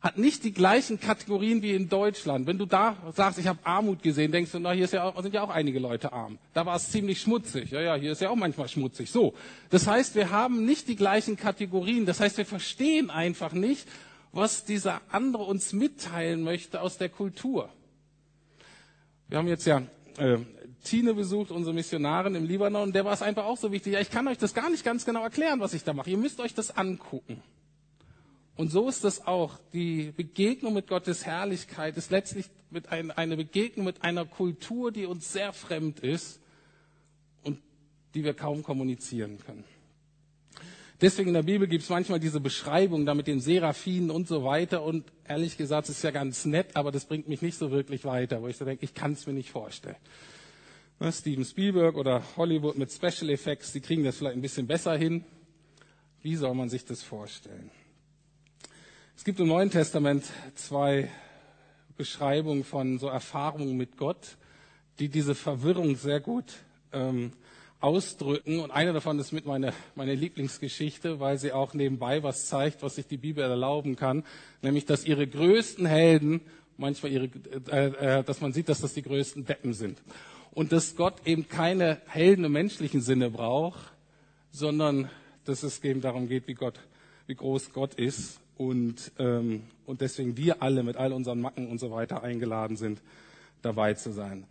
hat 0.01 0.17
nicht 0.17 0.45
die 0.45 0.53
gleichen 0.53 0.99
Kategorien 0.99 1.61
wie 1.61 1.73
in 1.73 1.89
Deutschland. 1.89 2.47
Wenn 2.47 2.57
du 2.57 2.65
da 2.65 2.95
sagst, 3.13 3.37
ich 3.37 3.47
habe 3.47 3.59
Armut 3.63 4.01
gesehen, 4.01 4.31
denkst 4.31 4.51
du, 4.53 4.59
na, 4.59 4.71
hier 4.71 4.87
ja 4.87 5.03
auch, 5.03 5.21
sind 5.21 5.33
ja 5.33 5.43
auch 5.43 5.49
einige 5.49 5.79
Leute 5.79 6.13
arm. 6.13 6.37
Da 6.53 6.65
war 6.65 6.77
es 6.77 6.89
ziemlich 6.89 7.19
schmutzig. 7.19 7.71
Ja, 7.71 7.81
ja, 7.81 7.95
hier 7.95 8.13
ist 8.13 8.21
ja 8.21 8.29
auch 8.29 8.35
manchmal 8.35 8.69
schmutzig. 8.69 9.11
So. 9.11 9.33
Das 9.69 9.87
heißt, 9.87 10.15
wir 10.15 10.29
haben 10.29 10.65
nicht 10.65 10.87
die 10.87 10.95
gleichen 10.95 11.35
Kategorien. 11.35 12.05
Das 12.05 12.21
heißt, 12.21 12.37
wir 12.37 12.45
verstehen 12.45 13.09
einfach 13.09 13.51
nicht, 13.51 13.87
was 14.31 14.63
dieser 14.63 15.01
andere 15.11 15.43
uns 15.43 15.73
mitteilen 15.73 16.43
möchte 16.43 16.81
aus 16.81 16.97
der 16.97 17.09
Kultur. 17.09 17.69
Wir 19.27 19.37
haben 19.37 19.47
jetzt 19.47 19.65
ja 19.65 19.81
äh, 20.17 20.37
Tine 20.83 21.13
besucht, 21.13 21.51
unsere 21.51 21.73
Missionarin 21.75 22.35
im 22.35 22.45
Libanon, 22.45 22.83
und 22.83 22.95
der 22.95 23.03
war 23.03 23.13
es 23.13 23.21
einfach 23.21 23.45
auch 23.45 23.57
so 23.57 23.71
wichtig. 23.73 23.93
Ja, 23.93 23.99
ich 23.99 24.09
kann 24.09 24.27
euch 24.29 24.37
das 24.37 24.53
gar 24.53 24.69
nicht 24.69 24.85
ganz 24.85 25.03
genau 25.03 25.23
erklären, 25.23 25.59
was 25.59 25.73
ich 25.73 25.83
da 25.83 25.93
mache. 25.93 26.09
Ihr 26.09 26.17
müsst 26.17 26.39
euch 26.39 26.53
das 26.53 26.75
angucken. 26.77 27.43
Und 28.59 28.71
so 28.71 28.89
ist 28.89 29.05
das 29.05 29.25
auch. 29.25 29.57
Die 29.71 30.11
Begegnung 30.11 30.73
mit 30.73 30.87
Gottes 30.87 31.25
Herrlichkeit 31.25 31.95
ist 31.95 32.11
letztlich 32.11 32.47
mit 32.69 32.91
ein, 32.91 33.09
eine 33.09 33.37
Begegnung 33.37 33.85
mit 33.85 34.03
einer 34.03 34.25
Kultur, 34.25 34.91
die 34.91 35.05
uns 35.05 35.31
sehr 35.31 35.53
fremd 35.53 36.01
ist 36.01 36.41
und 37.41 37.61
die 38.13 38.25
wir 38.25 38.33
kaum 38.33 38.61
kommunizieren 38.61 39.37
können. 39.37 39.63
Deswegen 40.99 41.29
in 41.29 41.35
der 41.35 41.43
Bibel 41.43 41.69
gibt 41.69 41.83
es 41.85 41.89
manchmal 41.89 42.19
diese 42.19 42.41
Beschreibung 42.41 43.05
da 43.05 43.13
mit 43.13 43.27
den 43.27 43.39
Seraphinen 43.39 44.11
und 44.11 44.27
so 44.27 44.43
weiter. 44.43 44.83
Und 44.83 45.05
ehrlich 45.25 45.55
gesagt, 45.55 45.87
es 45.87 45.95
ist 45.95 46.03
ja 46.03 46.11
ganz 46.11 46.43
nett, 46.43 46.75
aber 46.75 46.91
das 46.91 47.05
bringt 47.05 47.29
mich 47.29 47.41
nicht 47.41 47.57
so 47.57 47.71
wirklich 47.71 48.03
weiter, 48.03 48.41
wo 48.41 48.49
ich 48.49 48.57
so 48.57 48.65
denke, 48.65 48.83
ich 48.83 48.93
kann 48.93 49.13
es 49.13 49.25
mir 49.25 49.31
nicht 49.31 49.51
vorstellen. 49.51 49.95
Ne, 50.99 51.13
Steven 51.13 51.45
Spielberg 51.45 51.95
oder 51.95 52.23
Hollywood 52.35 52.77
mit 52.77 52.91
Special 52.91 53.29
Effects, 53.29 53.71
die 53.71 53.79
kriegen 53.79 54.03
das 54.03 54.17
vielleicht 54.17 54.35
ein 54.35 54.41
bisschen 54.41 54.67
besser 54.67 54.97
hin. 54.97 55.23
Wie 56.21 56.35
soll 56.35 56.53
man 56.55 56.67
sich 56.67 56.83
das 56.83 57.01
vorstellen? 57.01 57.71
Es 59.19 59.25
gibt 59.25 59.41
im 59.41 59.49
Neuen 59.49 59.69
Testament 59.69 60.23
zwei 60.55 61.09
Beschreibungen 61.97 62.63
von 62.63 62.99
so 62.99 63.07
Erfahrungen 63.09 63.75
mit 63.75 63.97
Gott, 63.97 64.37
die 64.97 65.09
diese 65.09 65.35
Verwirrung 65.35 65.97
sehr 65.97 66.21
gut 66.21 66.45
ähm, 66.93 67.33
ausdrücken. 67.81 68.61
Und 68.61 68.71
eine 68.71 68.93
davon 68.93 69.19
ist 69.19 69.33
mit 69.33 69.45
meiner 69.45 69.73
meine 69.93 70.15
Lieblingsgeschichte, 70.15 71.19
weil 71.19 71.37
sie 71.37 71.51
auch 71.51 71.73
nebenbei 71.73 72.23
was 72.23 72.45
zeigt, 72.45 72.81
was 72.81 72.95
sich 72.95 73.07
die 73.07 73.17
Bibel 73.17 73.43
erlauben 73.43 73.97
kann, 73.97 74.23
nämlich 74.61 74.85
dass 74.85 75.03
ihre 75.03 75.27
größten 75.27 75.85
Helden 75.85 76.39
manchmal 76.77 77.11
ihre, 77.11 77.25
äh, 77.73 78.19
äh, 78.19 78.23
dass 78.23 78.39
man 78.39 78.53
sieht, 78.53 78.69
dass 78.69 78.79
das 78.79 78.93
die 78.93 79.03
größten 79.03 79.45
Deppen 79.45 79.73
sind. 79.73 80.01
Und 80.51 80.71
dass 80.71 80.95
Gott 80.95 81.27
eben 81.27 81.49
keine 81.49 81.99
Helden 82.07 82.45
im 82.45 82.53
menschlichen 82.53 83.01
Sinne 83.01 83.29
braucht, 83.29 83.91
sondern 84.51 85.09
dass 85.43 85.63
es 85.63 85.83
eben 85.83 85.99
darum 85.99 86.29
geht, 86.29 86.47
wie 86.47 86.53
Gott, 86.53 86.79
wie 87.27 87.35
groß 87.35 87.73
Gott 87.73 87.95
ist 87.95 88.39
und, 88.59 89.13
ähm, 89.19 89.63
und 89.85 90.01
deswegen 90.01 90.35
wir 90.35 90.61
alle 90.61 90.83
mit 90.83 90.97
all 90.97 91.13
unseren 91.13 91.39
Macken 91.39 91.69
und 91.69 91.79
so 91.79 91.91
weiter 91.91 92.23
eingeladen 92.23 92.75
sind, 92.75 93.01
dabei 93.61 93.93
zu 93.93 94.11
sein. 94.11 94.43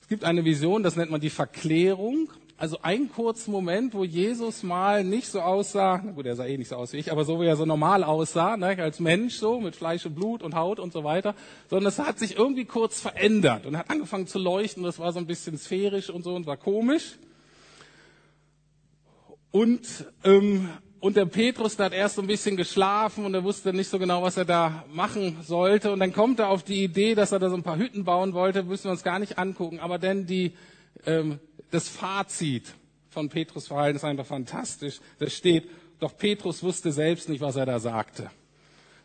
Es 0.00 0.08
gibt 0.08 0.24
eine 0.24 0.44
Vision, 0.44 0.82
das 0.82 0.96
nennt 0.96 1.12
man 1.12 1.20
die 1.20 1.30
Verklärung. 1.30 2.28
Also 2.56 2.78
ein 2.82 3.08
kurzer 3.08 3.52
Moment, 3.52 3.94
wo 3.94 4.02
Jesus 4.02 4.64
mal 4.64 5.04
nicht 5.04 5.28
so 5.28 5.40
aussah, 5.40 6.02
na 6.04 6.10
gut, 6.10 6.26
er 6.26 6.34
sah 6.34 6.44
eh 6.44 6.58
nicht 6.58 6.70
so 6.70 6.76
aus 6.76 6.92
wie 6.92 6.96
ich, 6.96 7.12
aber 7.12 7.24
so 7.24 7.40
wie 7.40 7.46
er 7.46 7.54
so 7.54 7.64
normal 7.64 8.02
aussah, 8.02 8.56
ne, 8.56 8.76
als 8.82 8.98
Mensch 8.98 9.36
so, 9.36 9.60
mit 9.60 9.76
Fleisch 9.76 10.04
und 10.06 10.16
Blut 10.16 10.42
und 10.42 10.56
Haut 10.56 10.80
und 10.80 10.92
so 10.92 11.04
weiter, 11.04 11.36
sondern 11.70 11.88
es 11.88 12.00
hat 12.00 12.18
sich 12.18 12.36
irgendwie 12.36 12.64
kurz 12.64 13.00
verändert 13.00 13.64
und 13.64 13.76
hat 13.76 13.90
angefangen 13.90 14.26
zu 14.26 14.40
leuchten, 14.40 14.82
das 14.82 14.98
war 14.98 15.12
so 15.12 15.20
ein 15.20 15.26
bisschen 15.26 15.56
sphärisch 15.56 16.10
und 16.10 16.24
so 16.24 16.34
und 16.34 16.46
war 16.46 16.56
komisch. 16.56 17.16
Und, 19.52 19.86
ähm, 20.24 20.68
und 21.02 21.16
der 21.16 21.26
Petrus, 21.26 21.76
der 21.76 21.86
hat 21.86 21.94
erst 21.94 22.14
so 22.14 22.22
ein 22.22 22.28
bisschen 22.28 22.56
geschlafen 22.56 23.24
und 23.24 23.34
er 23.34 23.42
wusste 23.42 23.72
nicht 23.72 23.88
so 23.88 23.98
genau, 23.98 24.22
was 24.22 24.36
er 24.36 24.44
da 24.44 24.84
machen 24.92 25.38
sollte. 25.42 25.90
Und 25.90 25.98
dann 25.98 26.12
kommt 26.12 26.38
er 26.38 26.48
auf 26.48 26.62
die 26.62 26.84
Idee, 26.84 27.16
dass 27.16 27.32
er 27.32 27.40
da 27.40 27.50
so 27.50 27.56
ein 27.56 27.64
paar 27.64 27.76
Hütten 27.76 28.04
bauen 28.04 28.34
wollte, 28.34 28.62
müssen 28.62 28.84
wir 28.84 28.92
uns 28.92 29.02
gar 29.02 29.18
nicht 29.18 29.36
angucken. 29.36 29.80
Aber 29.80 29.98
denn 29.98 30.26
die, 30.26 30.52
ähm, 31.04 31.40
das 31.72 31.88
Fazit 31.88 32.72
von 33.10 33.28
Petrus 33.28 33.66
Verhalten 33.66 33.96
ist 33.96 34.04
einfach 34.04 34.26
fantastisch. 34.26 35.00
Da 35.18 35.28
steht, 35.28 35.68
doch 35.98 36.16
Petrus 36.16 36.62
wusste 36.62 36.92
selbst 36.92 37.28
nicht, 37.28 37.40
was 37.40 37.56
er 37.56 37.66
da 37.66 37.80
sagte. 37.80 38.30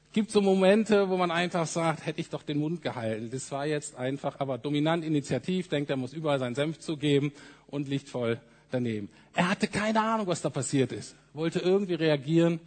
Es 0.06 0.14
gibt 0.14 0.30
so 0.30 0.40
Momente, 0.40 1.10
wo 1.10 1.18
man 1.18 1.32
einfach 1.32 1.66
sagt, 1.66 2.06
hätte 2.06 2.22
ich 2.22 2.30
doch 2.30 2.44
den 2.44 2.60
Mund 2.60 2.84
gehalten. 2.84 3.32
Das 3.32 3.52
war 3.52 3.66
jetzt 3.66 3.96
einfach, 3.96 4.40
aber 4.40 4.60
dominant 4.60 5.04
initiativ, 5.04 5.68
denkt, 5.68 5.90
er 5.90 5.98
muss 5.98 6.14
überall 6.14 6.38
seinen 6.38 6.54
Senf 6.54 6.78
zugeben 6.78 7.32
und 7.66 7.88
liegt 7.88 8.08
voll 8.08 8.40
daneben. 8.72 9.10
Er 9.34 9.50
hatte 9.50 9.68
keine 9.68 10.02
Ahnung, 10.02 10.28
was 10.28 10.42
da 10.42 10.50
passiert 10.50 10.92
ist. 10.92 11.16
Wollte 11.34 11.60
irgendwie 11.60 11.96
reagieren. 11.96 12.60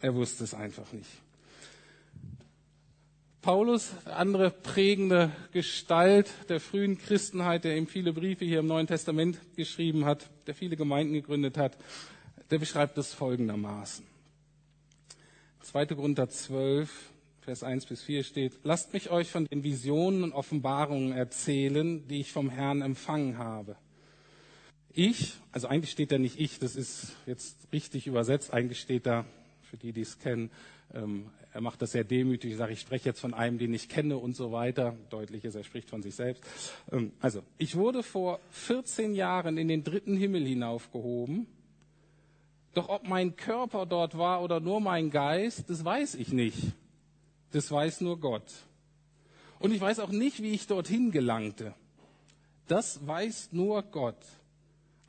Er 0.00 0.14
wusste 0.14 0.44
es 0.44 0.54
einfach 0.54 0.92
nicht. 0.92 1.10
Paulus, 3.44 3.92
andere 4.06 4.50
prägende 4.50 5.30
Gestalt 5.52 6.30
der 6.48 6.60
frühen 6.60 6.96
Christenheit, 6.96 7.64
der 7.64 7.76
ihm 7.76 7.86
viele 7.86 8.14
Briefe 8.14 8.46
hier 8.46 8.60
im 8.60 8.66
Neuen 8.66 8.86
Testament 8.86 9.38
geschrieben 9.54 10.06
hat, 10.06 10.30
der 10.46 10.54
viele 10.54 10.76
Gemeinden 10.76 11.12
gegründet 11.12 11.58
hat, 11.58 11.76
der 12.50 12.58
beschreibt 12.58 12.96
es 12.96 13.12
folgendermaßen. 13.12 14.06
2. 15.60 15.86
Korinther 15.86 16.30
12, 16.30 16.90
Vers 17.42 17.62
1 17.62 17.84
bis 17.84 18.02
4 18.02 18.24
steht, 18.24 18.52
lasst 18.62 18.94
mich 18.94 19.10
euch 19.10 19.30
von 19.30 19.44
den 19.44 19.62
Visionen 19.62 20.24
und 20.24 20.32
Offenbarungen 20.32 21.12
erzählen, 21.12 22.08
die 22.08 22.20
ich 22.20 22.32
vom 22.32 22.48
Herrn 22.48 22.80
empfangen 22.80 23.36
habe. 23.36 23.76
Ich, 24.96 25.34
also 25.50 25.66
eigentlich 25.66 25.90
steht 25.90 26.12
da 26.12 26.18
nicht 26.18 26.38
ich, 26.38 26.60
das 26.60 26.76
ist 26.76 27.16
jetzt 27.26 27.56
richtig 27.72 28.06
übersetzt, 28.06 28.52
eigentlich 28.52 28.80
steht 28.80 29.06
da, 29.06 29.24
für 29.62 29.76
die, 29.76 29.92
die 29.92 30.02
es 30.02 30.20
kennen, 30.20 30.50
ähm, 30.94 31.30
er 31.52 31.60
macht 31.60 31.82
das 31.82 31.92
sehr 31.92 32.04
demütig, 32.04 32.52
ich 32.52 32.56
sage, 32.56 32.72
ich 32.72 32.80
spreche 32.80 33.08
jetzt 33.08 33.20
von 33.20 33.32
einem, 33.32 33.58
den 33.58 33.72
ich 33.74 33.88
kenne 33.88 34.16
und 34.16 34.34
so 34.34 34.50
weiter. 34.50 34.96
Deutlich 35.10 35.44
ist, 35.44 35.54
er 35.54 35.62
spricht 35.62 35.88
von 35.88 36.02
sich 36.02 36.14
selbst. 36.16 36.44
Ähm, 36.90 37.12
also, 37.20 37.42
ich 37.58 37.76
wurde 37.76 38.02
vor 38.02 38.40
14 38.50 39.14
Jahren 39.14 39.56
in 39.56 39.68
den 39.68 39.84
dritten 39.84 40.16
Himmel 40.16 40.44
hinaufgehoben, 40.44 41.46
doch 42.74 42.88
ob 42.88 43.06
mein 43.06 43.36
Körper 43.36 43.86
dort 43.86 44.18
war 44.18 44.42
oder 44.42 44.58
nur 44.58 44.80
mein 44.80 45.10
Geist, 45.10 45.70
das 45.70 45.84
weiß 45.84 46.16
ich 46.16 46.32
nicht. 46.32 46.58
Das 47.52 47.70
weiß 47.70 48.00
nur 48.00 48.18
Gott. 48.18 48.52
Und 49.60 49.72
ich 49.72 49.80
weiß 49.80 50.00
auch 50.00 50.10
nicht, 50.10 50.42
wie 50.42 50.50
ich 50.50 50.66
dorthin 50.66 51.12
gelangte. 51.12 51.74
Das 52.66 53.06
weiß 53.06 53.50
nur 53.52 53.82
Gott. 53.82 54.18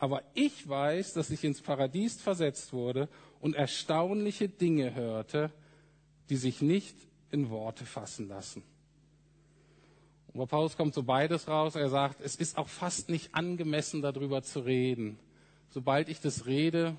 Aber 0.05 0.21
ich 0.35 0.69
weiß, 0.69 1.13
dass 1.13 1.31
ich 1.31 1.43
ins 1.43 1.61
Paradies 1.61 2.21
versetzt 2.21 2.73
wurde 2.73 3.09
und 3.41 3.55
erstaunliche 3.55 4.47
Dinge 4.47 4.93
hörte, 4.93 5.49
die 6.29 6.35
sich 6.35 6.61
nicht 6.61 6.95
in 7.31 7.49
Worte 7.49 7.87
fassen 7.87 8.27
lassen. 8.27 8.61
Und 10.27 10.37
bei 10.37 10.45
Paulus 10.45 10.77
kommt 10.77 10.93
so 10.93 11.01
beides 11.01 11.47
raus. 11.47 11.73
Er 11.73 11.89
sagt, 11.89 12.21
es 12.21 12.35
ist 12.35 12.59
auch 12.59 12.67
fast 12.67 13.09
nicht 13.09 13.33
angemessen, 13.33 14.03
darüber 14.03 14.43
zu 14.43 14.59
reden. 14.59 15.17
Sobald 15.71 16.07
ich 16.07 16.21
das 16.21 16.45
rede, 16.45 16.95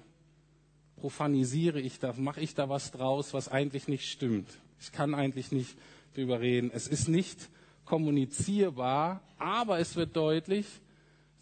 profanisiere 0.96 1.80
ich 1.80 2.00
da, 2.00 2.12
mache 2.16 2.40
ich 2.40 2.56
da 2.56 2.68
was 2.68 2.90
draus, 2.90 3.34
was 3.34 3.48
eigentlich 3.48 3.86
nicht 3.86 4.10
stimmt. 4.10 4.48
Ich 4.80 4.90
kann 4.90 5.14
eigentlich 5.14 5.52
nicht 5.52 5.78
darüber 6.14 6.40
reden. 6.40 6.72
Es 6.74 6.88
ist 6.88 7.06
nicht 7.06 7.38
kommunizierbar, 7.84 9.20
aber 9.38 9.78
es 9.78 9.94
wird 9.94 10.16
deutlich, 10.16 10.66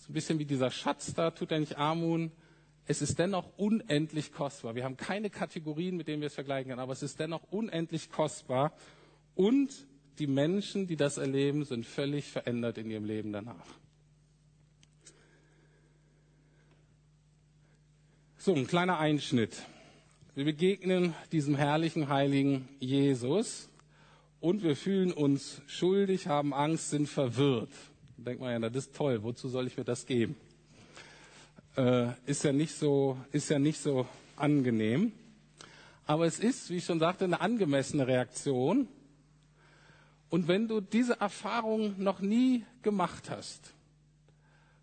so 0.04 0.10
ein 0.10 0.14
bisschen 0.14 0.38
wie 0.38 0.44
dieser 0.44 0.70
Schatz 0.70 1.14
da, 1.14 1.30
tut 1.30 1.50
er 1.50 1.60
nicht 1.60 1.78
Amun. 1.78 2.30
Es 2.84 3.00
ist 3.00 3.18
dennoch 3.18 3.48
unendlich 3.56 4.32
kostbar. 4.32 4.74
Wir 4.74 4.84
haben 4.84 4.98
keine 4.98 5.30
Kategorien, 5.30 5.96
mit 5.96 6.08
denen 6.08 6.20
wir 6.20 6.26
es 6.26 6.34
vergleichen 6.34 6.68
können, 6.68 6.80
aber 6.80 6.92
es 6.92 7.02
ist 7.02 7.18
dennoch 7.18 7.42
unendlich 7.50 8.10
kostbar. 8.10 8.74
Und 9.34 9.70
die 10.18 10.26
Menschen, 10.26 10.86
die 10.86 10.96
das 10.96 11.16
erleben, 11.16 11.64
sind 11.64 11.86
völlig 11.86 12.26
verändert 12.26 12.76
in 12.76 12.90
ihrem 12.90 13.06
Leben 13.06 13.32
danach. 13.32 13.64
So, 18.36 18.54
ein 18.54 18.66
kleiner 18.66 18.98
Einschnitt. 18.98 19.62
Wir 20.34 20.44
begegnen 20.44 21.14
diesem 21.32 21.54
herrlichen, 21.54 22.10
heiligen 22.10 22.68
Jesus 22.78 23.70
und 24.40 24.62
wir 24.62 24.76
fühlen 24.76 25.14
uns 25.14 25.62
schuldig, 25.66 26.26
haben 26.26 26.52
Angst, 26.52 26.90
sind 26.90 27.08
verwirrt. 27.08 27.70
Denkt 28.24 28.40
man 28.40 28.62
ja, 28.62 28.70
das 28.70 28.86
ist 28.86 28.96
toll, 28.96 29.22
wozu 29.22 29.50
soll 29.50 29.66
ich 29.66 29.76
mir 29.76 29.84
das 29.84 30.06
geben? 30.06 30.34
Äh, 31.76 32.06
ist 32.24 32.42
ja 32.42 32.54
nicht 32.54 32.74
so, 32.74 33.18
ist 33.32 33.50
ja 33.50 33.58
nicht 33.58 33.78
so 33.78 34.06
angenehm. 34.36 35.12
Aber 36.06 36.24
es 36.24 36.38
ist, 36.38 36.70
wie 36.70 36.76
ich 36.76 36.86
schon 36.86 37.00
sagte, 37.00 37.24
eine 37.24 37.42
angemessene 37.42 38.06
Reaktion. 38.06 38.88
Und 40.30 40.48
wenn 40.48 40.68
du 40.68 40.80
diese 40.80 41.20
Erfahrung 41.20 42.02
noch 42.02 42.20
nie 42.20 42.64
gemacht 42.80 43.28
hast, 43.28 43.74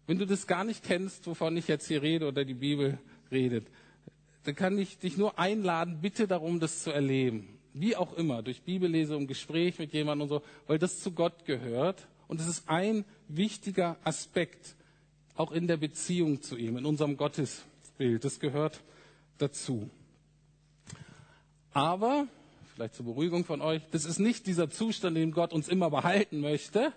wenn 0.06 0.20
du 0.20 0.28
das 0.28 0.46
gar 0.46 0.64
nicht 0.64 0.84
kennst, 0.84 1.26
wovon 1.26 1.58
ich 1.58 1.68
jetzt 1.68 1.88
hier 1.88 2.04
rede 2.04 2.28
oder 2.28 2.46
die 2.46 2.54
Bibel 2.54 3.00
redet, 3.32 3.66
dann 4.44 4.54
kann 4.54 4.78
ich 4.78 5.00
dich 5.00 5.18
nur 5.18 5.40
einladen, 5.40 5.98
bitte 6.00 6.28
darum, 6.28 6.60
das 6.60 6.84
zu 6.84 6.92
erleben. 6.92 7.58
Wie 7.74 7.96
auch 7.96 8.14
immer, 8.14 8.44
durch 8.44 8.62
Bibellese, 8.62 9.18
Gespräch 9.26 9.80
mit 9.80 9.94
jemandem 9.94 10.24
und 10.24 10.30
so, 10.30 10.44
weil 10.68 10.78
das 10.78 11.00
zu 11.00 11.12
Gott 11.12 11.46
gehört. 11.46 12.08
Und 12.32 12.40
es 12.40 12.48
ist 12.48 12.70
ein 12.70 13.04
wichtiger 13.28 13.98
Aspekt, 14.06 14.78
auch 15.36 15.52
in 15.52 15.68
der 15.68 15.76
Beziehung 15.76 16.42
zu 16.42 16.56
ihm, 16.56 16.78
in 16.78 16.86
unserem 16.86 17.18
Gottesbild. 17.18 18.24
Das 18.24 18.40
gehört 18.40 18.80
dazu. 19.38 19.90
Aber, 21.74 22.30
vielleicht 22.74 22.96
zur 22.96 23.04
Beruhigung 23.04 23.44
von 23.44 23.60
euch, 23.60 23.82
das 23.92 24.06
ist 24.06 24.20
nicht 24.20 24.48
dieser 24.48 24.70
Zustand, 24.70 25.18
den 25.18 25.34
Gott 25.34 25.52
uns 25.52 25.68
immer 25.68 25.90
behalten 25.90 26.40
möchte. 26.40 26.94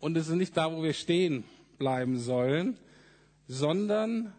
Und 0.00 0.18
es 0.18 0.28
ist 0.28 0.34
nicht 0.34 0.54
da, 0.54 0.70
wo 0.70 0.82
wir 0.82 0.92
stehen 0.92 1.44
bleiben 1.78 2.18
sollen, 2.18 2.76
sondern 3.48 4.34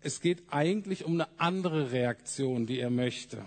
es 0.00 0.20
geht 0.20 0.44
eigentlich 0.48 1.04
um 1.04 1.14
eine 1.14 1.26
andere 1.38 1.90
Reaktion, 1.90 2.66
die 2.66 2.78
er 2.78 2.90
möchte 2.90 3.44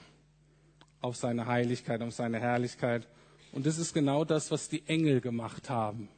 auf 1.00 1.16
seine 1.16 1.46
Heiligkeit, 1.46 2.02
auf 2.02 2.14
seine 2.14 2.42
Herrlichkeit. 2.42 3.08
Und 3.52 3.66
das 3.66 3.78
ist 3.78 3.94
genau 3.94 4.26
das, 4.26 4.52
was 4.52 4.70
die 4.70 4.84
Engel 4.88 5.22
gemacht 5.22 5.70
haben 5.70 6.10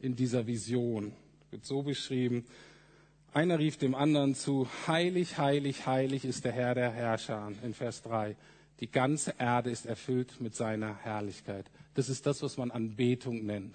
in 0.00 0.16
dieser 0.16 0.46
Vision. 0.46 1.12
Wird 1.50 1.64
so 1.64 1.82
beschrieben. 1.82 2.44
Einer 3.32 3.58
rief 3.58 3.76
dem 3.76 3.94
anderen 3.94 4.34
zu, 4.34 4.68
heilig, 4.86 5.38
heilig, 5.38 5.86
heilig 5.86 6.24
ist 6.24 6.44
der 6.44 6.52
Herr 6.52 6.74
der 6.74 6.90
Herrscher 6.90 7.52
in 7.62 7.74
Vers 7.74 8.02
3. 8.02 8.36
Die 8.80 8.90
ganze 8.90 9.34
Erde 9.38 9.70
ist 9.70 9.86
erfüllt 9.86 10.40
mit 10.40 10.54
seiner 10.54 10.96
Herrlichkeit. 10.98 11.70
Das 11.94 12.08
ist 12.08 12.26
das, 12.26 12.42
was 12.42 12.56
man 12.56 12.70
Anbetung 12.70 13.46
nennt. 13.46 13.74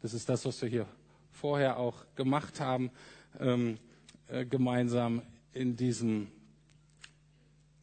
Das 0.00 0.14
ist 0.14 0.28
das, 0.28 0.44
was 0.44 0.60
wir 0.62 0.68
hier 0.68 0.86
vorher 1.30 1.78
auch 1.78 2.04
gemacht 2.16 2.60
haben, 2.60 2.90
ähm, 3.40 3.78
äh, 4.28 4.44
gemeinsam 4.44 5.22
in 5.52 5.76
diesem 5.76 6.28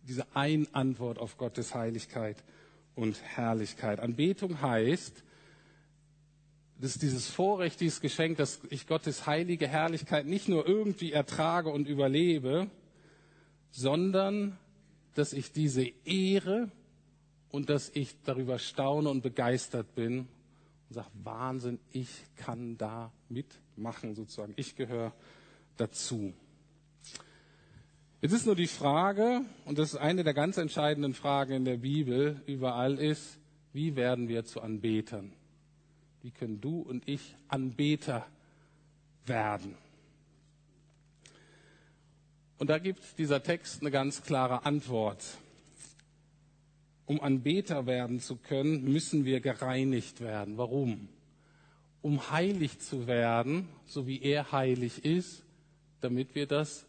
diese 0.08 0.26
Ein-Antwort 0.34 1.20
auf 1.20 1.38
Gottes 1.38 1.76
Heiligkeit 1.76 2.44
und 2.96 3.22
Herrlichkeit. 3.22 4.00
Anbetung 4.00 4.62
heißt, 4.62 5.24
das 6.80 6.92
ist 6.92 7.02
dieses 7.02 7.28
Vorrecht, 7.30 7.82
dieses 7.82 8.00
Geschenk, 8.00 8.38
dass 8.38 8.62
ich 8.70 8.88
Gottes 8.88 9.28
heilige 9.28 9.68
Herrlichkeit 9.68 10.26
nicht 10.26 10.48
nur 10.48 10.66
irgendwie 10.66 11.12
ertrage 11.12 11.70
und 11.70 11.88
überlebe, 11.88 12.70
sondern 13.72 14.58
dass 15.16 15.34
ich 15.34 15.52
diese 15.52 15.84
ehre 16.06 16.72
und 17.50 17.70
dass 17.70 17.90
ich 17.94 18.16
darüber 18.24 18.60
staune 18.60 19.10
und 19.10 19.22
begeistert 19.22 19.94
bin 19.94 20.20
und 20.20 20.94
sage, 20.94 21.10
Wahnsinn, 21.24 21.80
ich 21.92 22.10
kann 22.38 22.78
da 22.78 23.12
mitmachen 23.28 24.16
sozusagen. 24.16 24.54
Ich 24.56 24.76
gehöre 24.76 25.14
dazu. 25.76 26.34
Jetzt 28.22 28.34
ist 28.34 28.46
nur 28.46 28.56
die 28.58 28.68
Frage, 28.68 29.46
und 29.64 29.78
das 29.80 29.94
ist 29.94 30.00
eine 30.00 30.26
der 30.26 30.34
ganz 30.34 30.58
entscheidenden 30.58 31.14
Fragen 31.14 31.54
in 31.54 31.66
der 31.66 31.78
Bibel 31.78 32.42
überall 32.48 33.00
ist, 33.00 33.40
wie 33.72 33.96
werden 33.96 34.28
wir 34.28 34.44
zu 34.44 34.60
Anbetern? 34.62 35.32
Wie 36.22 36.32
können 36.32 36.60
du 36.60 36.82
und 36.82 37.08
ich 37.08 37.38
Anbeter 37.48 38.26
werden? 39.26 39.76
Und 42.58 42.70
da 42.70 42.78
gibt 42.78 43.18
dieser 43.18 43.42
Text 43.42 43.80
eine 43.80 43.90
ganz 43.90 44.22
klare 44.22 44.66
Antwort. 44.66 45.24
Um 47.06 47.22
Anbeter 47.22 47.86
werden 47.86 48.20
zu 48.20 48.36
können, 48.36 48.84
müssen 48.84 49.24
wir 49.24 49.40
gereinigt 49.40 50.20
werden. 50.20 50.58
Warum? 50.58 51.08
Um 52.02 52.32
heilig 52.32 52.80
zu 52.80 53.08
werden, 53.08 53.70
so 53.86 54.08
wie 54.08 54.22
er 54.22 54.52
heilig 54.52 55.06
ist, 55.06 55.46
damit 56.02 56.36
wir 56.36 56.48
das 56.48 56.89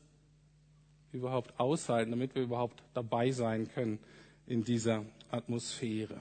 überhaupt 1.12 1.58
aushalten, 1.58 2.10
damit 2.10 2.34
wir 2.34 2.42
überhaupt 2.42 2.82
dabei 2.94 3.30
sein 3.30 3.68
können 3.68 3.98
in 4.46 4.64
dieser 4.64 5.04
Atmosphäre. 5.30 6.20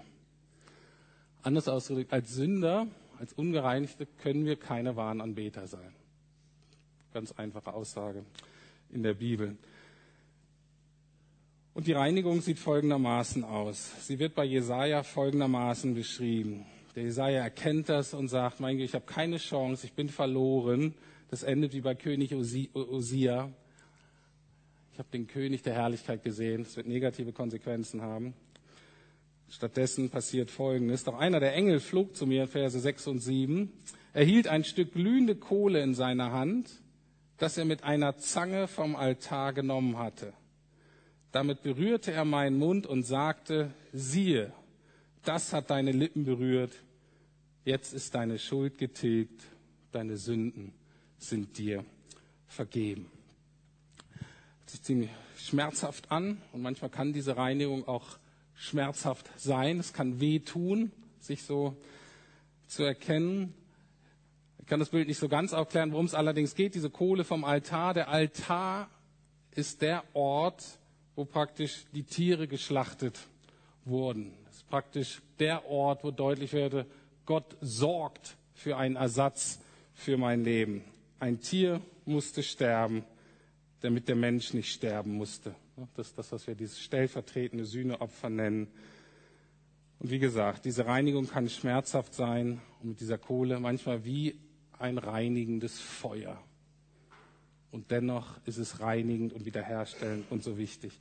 Anders 1.42 1.68
ausgedrückt, 1.68 2.12
als 2.12 2.34
Sünder, 2.34 2.88
als 3.20 3.34
Ungereinigte 3.34 4.06
können 4.22 4.46
wir 4.46 4.56
keine 4.56 4.96
wahren 4.96 5.22
Anbeter 5.22 5.68
sein. 5.68 5.94
Ganz 7.14 7.32
einfache 7.32 7.74
Aussage 7.74 8.24
in 8.92 9.04
der 9.04 9.16
Bibel. 9.16 9.58
Und 11.74 11.88
die 11.88 11.94
Reinigung 11.94 12.42
sieht 12.42 12.60
folgendermaßen 12.60 13.44
aus. 13.44 14.06
Sie 14.06 14.20
wird 14.20 14.36
bei 14.36 14.44
Jesaja 14.44 15.04
folgendermaßen 15.04 15.94
beschrieben. 15.94 16.66
Der 16.96 17.04
Jesaja 17.04 17.42
erkennt 17.42 17.88
das 17.88 18.14
und 18.14 18.28
sagt, 18.28 18.60
mein 18.60 18.78
Gott, 18.78 18.86
ich 18.86 18.96
habe 18.96 19.06
keine 19.06 19.38
Chance, 19.38 19.86
ich 19.86 19.94
bin 19.94 20.10
verloren. 20.10 20.94
Das 21.30 21.44
endet 21.44 21.74
wie 21.74 21.82
bei 21.82 21.96
König 21.96 22.34
Osia. 22.34 23.50
Ich 25.00 25.02
habe 25.02 25.18
den 25.18 25.28
König 25.28 25.64
der 25.64 25.76
Herrlichkeit 25.76 26.24
gesehen. 26.24 26.66
Das 26.66 26.76
wird 26.76 26.86
negative 26.86 27.32
Konsequenzen 27.32 28.02
haben. 28.02 28.34
Stattdessen 29.48 30.10
passiert 30.10 30.52
Folgendes. 30.52 31.06
Doch 31.06 31.18
einer 31.18 31.40
der 31.40 31.54
Engel 31.54 31.80
flog 31.80 32.18
zu 32.18 32.28
mir, 32.28 32.48
Verse 32.48 32.78
6 32.78 33.08
und 33.08 33.20
7. 33.20 33.72
Er 34.14 34.26
hielt 34.26 34.50
ein 34.50 34.66
Stück 34.66 34.92
glühende 34.92 35.38
Kohle 35.38 35.82
in 35.82 35.96
seiner 35.96 36.34
Hand, 36.34 36.70
das 37.38 37.58
er 37.58 37.64
mit 37.64 37.86
einer 37.86 38.18
Zange 38.18 38.68
vom 38.68 38.98
Altar 38.98 39.54
genommen 39.54 39.98
hatte. 39.98 40.34
Damit 41.32 41.64
berührte 41.64 42.12
er 42.12 42.26
meinen 42.26 42.58
Mund 42.58 42.86
und 42.86 43.04
sagte, 43.04 43.72
siehe, 43.94 44.52
das 45.24 45.54
hat 45.54 45.70
deine 45.70 45.94
Lippen 45.94 46.26
berührt. 46.26 46.74
Jetzt 47.64 47.94
ist 47.94 48.16
deine 48.16 48.38
Schuld 48.38 48.78
getilgt, 48.78 49.44
deine 49.94 50.18
Sünden 50.18 50.74
sind 51.18 51.58
dir 51.58 51.86
vergeben 52.48 53.10
sich 54.70 54.82
ziemlich 54.84 55.10
schmerzhaft 55.38 56.12
an 56.12 56.42
und 56.52 56.62
manchmal 56.62 56.90
kann 56.90 57.14
diese 57.14 57.38
Reinigung 57.38 57.88
auch 57.88 58.18
schmerzhaft 58.56 59.30
sein, 59.38 59.80
es 59.80 59.94
kann 59.94 60.20
wehtun, 60.20 60.92
sich 61.20 61.44
so 61.44 61.76
zu 62.68 62.84
erkennen. 62.84 63.54
Ich 64.60 64.68
kann 64.68 64.80
das 64.80 64.90
Bild 64.90 65.08
nicht 65.08 65.18
so 65.18 65.30
ganz 65.30 65.54
aufklären, 65.54 65.92
worum 65.92 66.06
es 66.06 66.14
allerdings 66.14 66.54
geht. 66.56 66.76
Diese 66.76 66.90
Kohle 66.90 67.24
vom 67.24 67.44
Altar. 67.44 67.94
Der 67.94 68.10
Altar 68.10 68.90
ist 69.52 69.82
der 69.82 70.04
Ort, 70.14 70.64
wo 71.16 71.26
praktisch 71.26 71.86
die 71.94 72.04
Tiere 72.04 72.48
geschlachtet 72.48 73.20
wurden. 73.86 74.34
Das 74.46 74.58
ist 74.58 74.70
praktisch 74.70 75.22
der 75.40 75.66
Ort, 75.66 76.04
wo 76.04 76.12
deutlich 76.12 76.54
werde, 76.54 76.86
Gott 77.26 77.58
sorgt 77.62 78.38
für 78.54 78.78
einen 78.78 78.96
Ersatz 78.96 79.60
für 79.94 80.18
mein 80.18 80.44
Leben. 80.44 80.84
Ein 81.20 81.40
Tier 81.40 81.82
musste 82.06 82.44
sterben, 82.44 83.04
damit 83.82 84.08
der 84.08 84.16
Mensch 84.16 84.54
nicht 84.54 84.72
sterben 84.72 85.14
musste. 85.14 85.56
Das 85.96 86.08
ist 86.08 86.18
das, 86.18 86.32
was 86.32 86.48
wir 86.48 86.56
dieses 86.56 86.80
stellvertretende 86.80 87.66
Sühneopfer 87.66 88.30
nennen. 88.30 88.68
Und 90.00 90.12
wie 90.12 90.20
gesagt, 90.20 90.66
diese 90.66 90.86
Reinigung 90.86 91.28
kann 91.28 91.50
schmerzhaft 91.50 92.14
sein 92.14 92.62
und 92.82 92.90
mit 92.90 93.00
dieser 93.00 93.18
Kohle 93.18 93.60
manchmal 93.60 94.06
wie 94.06 94.40
ein 94.78 94.98
reinigendes 94.98 95.80
Feuer. 95.80 96.42
Und 97.72 97.92
dennoch 97.92 98.40
ist 98.46 98.58
es 98.58 98.80
reinigend 98.80 99.34
und 99.34 99.46
wiederherstellend 99.46 100.26
und 100.30 100.44
so 100.44 100.58
wichtig. 100.58 100.98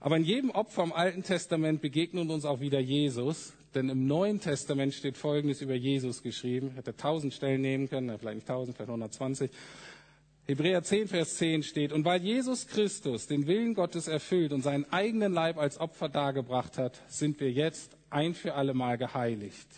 Aber 0.00 0.16
in 0.16 0.24
jedem 0.24 0.50
Opfer 0.50 0.82
im 0.82 0.92
Alten 0.92 1.22
Testament 1.22 1.80
begegnet 1.80 2.28
uns 2.28 2.44
auch 2.44 2.60
wieder 2.60 2.78
Jesus, 2.78 3.54
denn 3.74 3.88
im 3.88 4.06
Neuen 4.06 4.38
Testament 4.38 4.92
steht 4.92 5.16
Folgendes 5.16 5.62
über 5.62 5.74
Jesus 5.74 6.22
geschrieben. 6.22 6.72
Hätte 6.72 6.94
tausend 6.94 7.32
Stellen 7.32 7.62
nehmen 7.62 7.88
können, 7.88 8.16
vielleicht 8.18 8.36
nicht 8.36 8.48
tausend, 8.48 8.76
vielleicht 8.76 8.90
120. 8.90 9.50
Hebräer 10.46 10.82
10, 10.82 11.08
Vers 11.08 11.36
10 11.36 11.62
steht, 11.62 11.92
und 11.92 12.04
weil 12.04 12.22
Jesus 12.22 12.66
Christus 12.66 13.26
den 13.26 13.46
Willen 13.46 13.72
Gottes 13.72 14.08
erfüllt 14.08 14.52
und 14.52 14.60
seinen 14.60 14.84
eigenen 14.92 15.32
Leib 15.32 15.56
als 15.56 15.80
Opfer 15.80 16.10
dargebracht 16.10 16.76
hat, 16.76 17.00
sind 17.08 17.40
wir 17.40 17.50
jetzt 17.50 17.96
ein 18.10 18.34
für 18.34 18.54
alle 18.54 18.74
Mal 18.74 18.98
geheiligt. 18.98 19.68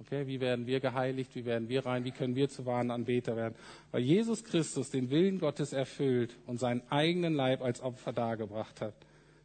Okay, 0.00 0.26
wie 0.26 0.40
werden 0.40 0.66
wir 0.66 0.80
geheiligt? 0.80 1.34
Wie 1.34 1.44
werden 1.44 1.68
wir 1.68 1.84
rein? 1.84 2.04
Wie 2.04 2.10
können 2.12 2.34
wir 2.34 2.48
zu 2.48 2.64
wahren 2.64 2.90
Anbeter 2.90 3.36
werden? 3.36 3.54
Weil 3.92 4.02
Jesus 4.02 4.42
Christus 4.42 4.90
den 4.90 5.10
Willen 5.10 5.38
Gottes 5.38 5.74
erfüllt 5.74 6.34
und 6.46 6.58
seinen 6.58 6.82
eigenen 6.90 7.34
Leib 7.34 7.60
als 7.60 7.82
Opfer 7.82 8.14
dargebracht 8.14 8.80
hat, 8.80 8.94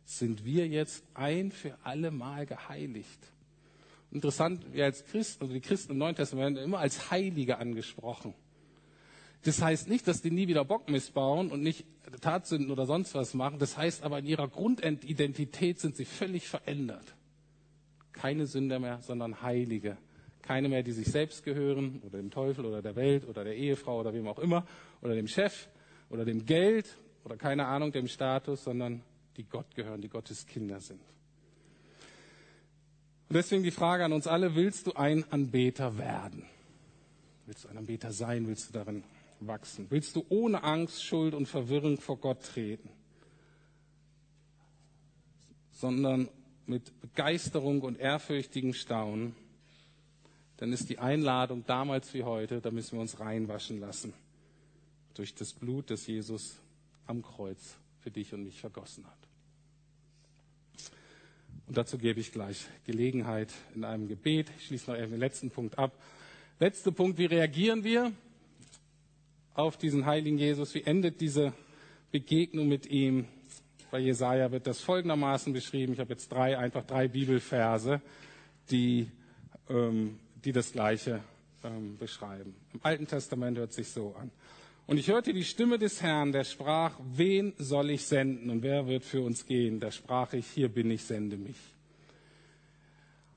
sind 0.05 0.45
wir 0.45 0.67
jetzt 0.67 1.03
ein 1.13 1.51
für 1.51 1.77
alle 1.83 2.11
Mal 2.11 2.45
geheiligt. 2.45 3.19
Interessant, 4.11 4.73
wir 4.73 4.85
als 4.85 5.03
Christen, 5.05 5.43
also 5.43 5.53
die 5.53 5.59
Christen 5.59 5.91
im 5.91 5.97
Neuen 5.97 6.15
Testament 6.15 6.55
werden 6.55 6.65
immer 6.65 6.79
als 6.79 7.11
Heilige 7.11 7.57
angesprochen. 7.57 8.33
Das 9.45 9.61
heißt 9.61 9.87
nicht, 9.89 10.07
dass 10.07 10.23
die 10.23 10.31
nie 10.31 10.47
wieder 10.47 10.65
Bock 10.65 10.89
missbauen 10.89 11.51
und 11.51 11.61
nicht 11.61 11.85
Tatsünden 12.19 12.71
oder 12.71 12.87
sonst 12.87 13.13
was 13.13 13.35
machen. 13.35 13.59
Das 13.59 13.77
heißt 13.77 14.01
aber, 14.03 14.17
in 14.17 14.25
ihrer 14.25 14.47
Grundidentität 14.47 15.79
sind 15.79 15.95
sie 15.95 16.05
völlig 16.05 16.47
verändert. 16.47 17.15
Keine 18.11 18.47
Sünder 18.47 18.79
mehr, 18.79 19.03
sondern 19.03 19.43
Heilige. 19.43 19.97
Keine 20.41 20.67
mehr, 20.67 20.81
die 20.81 20.93
sich 20.93 21.07
selbst 21.07 21.43
gehören 21.43 22.01
oder 22.03 22.17
dem 22.17 22.31
Teufel 22.31 22.65
oder 22.65 22.81
der 22.81 22.95
Welt 22.95 23.27
oder 23.27 23.43
der 23.43 23.55
Ehefrau 23.55 23.99
oder 23.99 24.15
wem 24.15 24.27
auch 24.27 24.39
immer 24.39 24.65
oder 25.03 25.13
dem 25.13 25.27
Chef 25.27 25.67
oder 26.09 26.25
dem 26.25 26.47
Geld 26.47 26.97
oder 27.23 27.37
keine 27.37 27.67
Ahnung, 27.67 27.91
dem 27.91 28.07
Status, 28.07 28.63
sondern 28.63 29.03
die 29.37 29.43
Gott 29.43 29.75
gehören, 29.75 30.01
die 30.01 30.09
Gottes 30.09 30.47
Kinder 30.47 30.79
sind. 30.79 31.01
Und 33.29 33.35
deswegen 33.35 33.61
die 33.61 33.71
Frage 33.71 34.05
an 34.05 34.13
uns 34.13 34.25
alle, 34.25 34.55
willst 34.55 34.87
du 34.87 34.93
ein 34.93 35.23
Anbeter 35.31 35.99
werden? 35.99 36.45
Willst 37.45 37.65
du 37.65 37.67
ein 37.67 37.77
Anbeter 37.77 38.11
sein? 38.11 38.47
Willst 38.47 38.69
du 38.69 38.73
darin 38.73 39.03
wachsen? 39.47 39.87
Willst 39.89 40.15
du 40.15 40.25
ohne 40.29 40.63
Angst, 40.63 41.03
Schuld 41.03 41.33
und 41.33 41.47
Verwirrung 41.47 41.99
vor 41.99 42.17
Gott 42.17 42.43
treten? 42.43 42.89
Sondern 45.71 46.29
mit 46.65 46.99
Begeisterung 47.01 47.81
und 47.81 47.99
ehrfürchtigem 47.99 48.73
Staunen 48.73 49.35
dann 50.57 50.71
ist 50.71 50.89
die 50.89 50.99
Einladung 50.99 51.65
damals 51.65 52.13
wie 52.13 52.23
heute, 52.23 52.61
da 52.61 52.71
müssen 52.71 52.93
wir 52.93 53.01
uns 53.01 53.19
reinwaschen 53.19 53.79
lassen. 53.79 54.13
Durch 55.13 55.35
das 55.35 55.53
Blut, 55.53 55.89
das 55.91 56.07
Jesus 56.07 56.57
am 57.07 57.21
Kreuz 57.21 57.75
für 57.99 58.11
dich 58.11 58.33
und 58.33 58.43
mich 58.43 58.59
vergossen 58.59 59.05
hat. 59.05 59.17
Und 61.67 61.77
dazu 61.77 61.97
gebe 61.97 62.19
ich 62.19 62.31
gleich 62.31 62.65
Gelegenheit 62.85 63.51
in 63.73 63.83
einem 63.83 64.07
Gebet. 64.07 64.51
Ich 64.57 64.67
schließe 64.67 64.91
noch 64.91 64.97
den 64.97 65.19
letzten 65.19 65.49
Punkt 65.49 65.77
ab. 65.77 65.99
Letzter 66.59 66.91
Punkt, 66.91 67.17
wie 67.17 67.25
reagieren 67.25 67.83
wir 67.83 68.13
auf 69.55 69.77
diesen 69.77 70.05
heiligen 70.05 70.37
Jesus? 70.37 70.75
Wie 70.75 70.83
endet 70.83 71.19
diese 71.19 71.53
Begegnung 72.11 72.67
mit 72.67 72.85
ihm? 72.85 73.25
Bei 73.89 73.99
Jesaja 73.99 74.51
wird 74.51 74.67
das 74.67 74.81
folgendermaßen 74.81 75.51
beschrieben. 75.53 75.93
Ich 75.93 75.99
habe 75.99 76.13
jetzt 76.13 76.31
drei, 76.31 76.57
einfach 76.57 76.83
drei 76.83 77.07
Bibelverse, 77.07 78.01
die 78.69 79.07
ähm, 79.69 80.19
die 80.43 80.51
das 80.51 80.71
Gleiche 80.71 81.21
ähm, 81.63 81.97
beschreiben. 81.97 82.55
Im 82.73 82.79
Alten 82.83 83.07
Testament 83.07 83.57
hört 83.57 83.73
sich 83.73 83.87
so 83.87 84.15
an. 84.15 84.31
Und 84.87 84.99
ich 84.99 85.07
hörte 85.07 85.33
die 85.33 85.43
Stimme 85.43 85.79
des 85.79 86.03
Herrn, 86.03 86.31
der 86.31 86.43
sprach, 86.43 86.99
wen 87.03 87.53
soll 87.57 87.89
ich 87.89 88.05
senden 88.05 88.51
und 88.51 88.61
wer 88.61 88.85
wird 88.85 89.03
für 89.03 89.21
uns 89.21 89.47
gehen? 89.47 89.79
Da 89.79 89.91
sprach 89.91 90.33
ich, 90.33 90.45
hier 90.45 90.69
bin 90.69 90.91
ich, 90.91 91.03
sende 91.03 91.37
mich. 91.37 91.55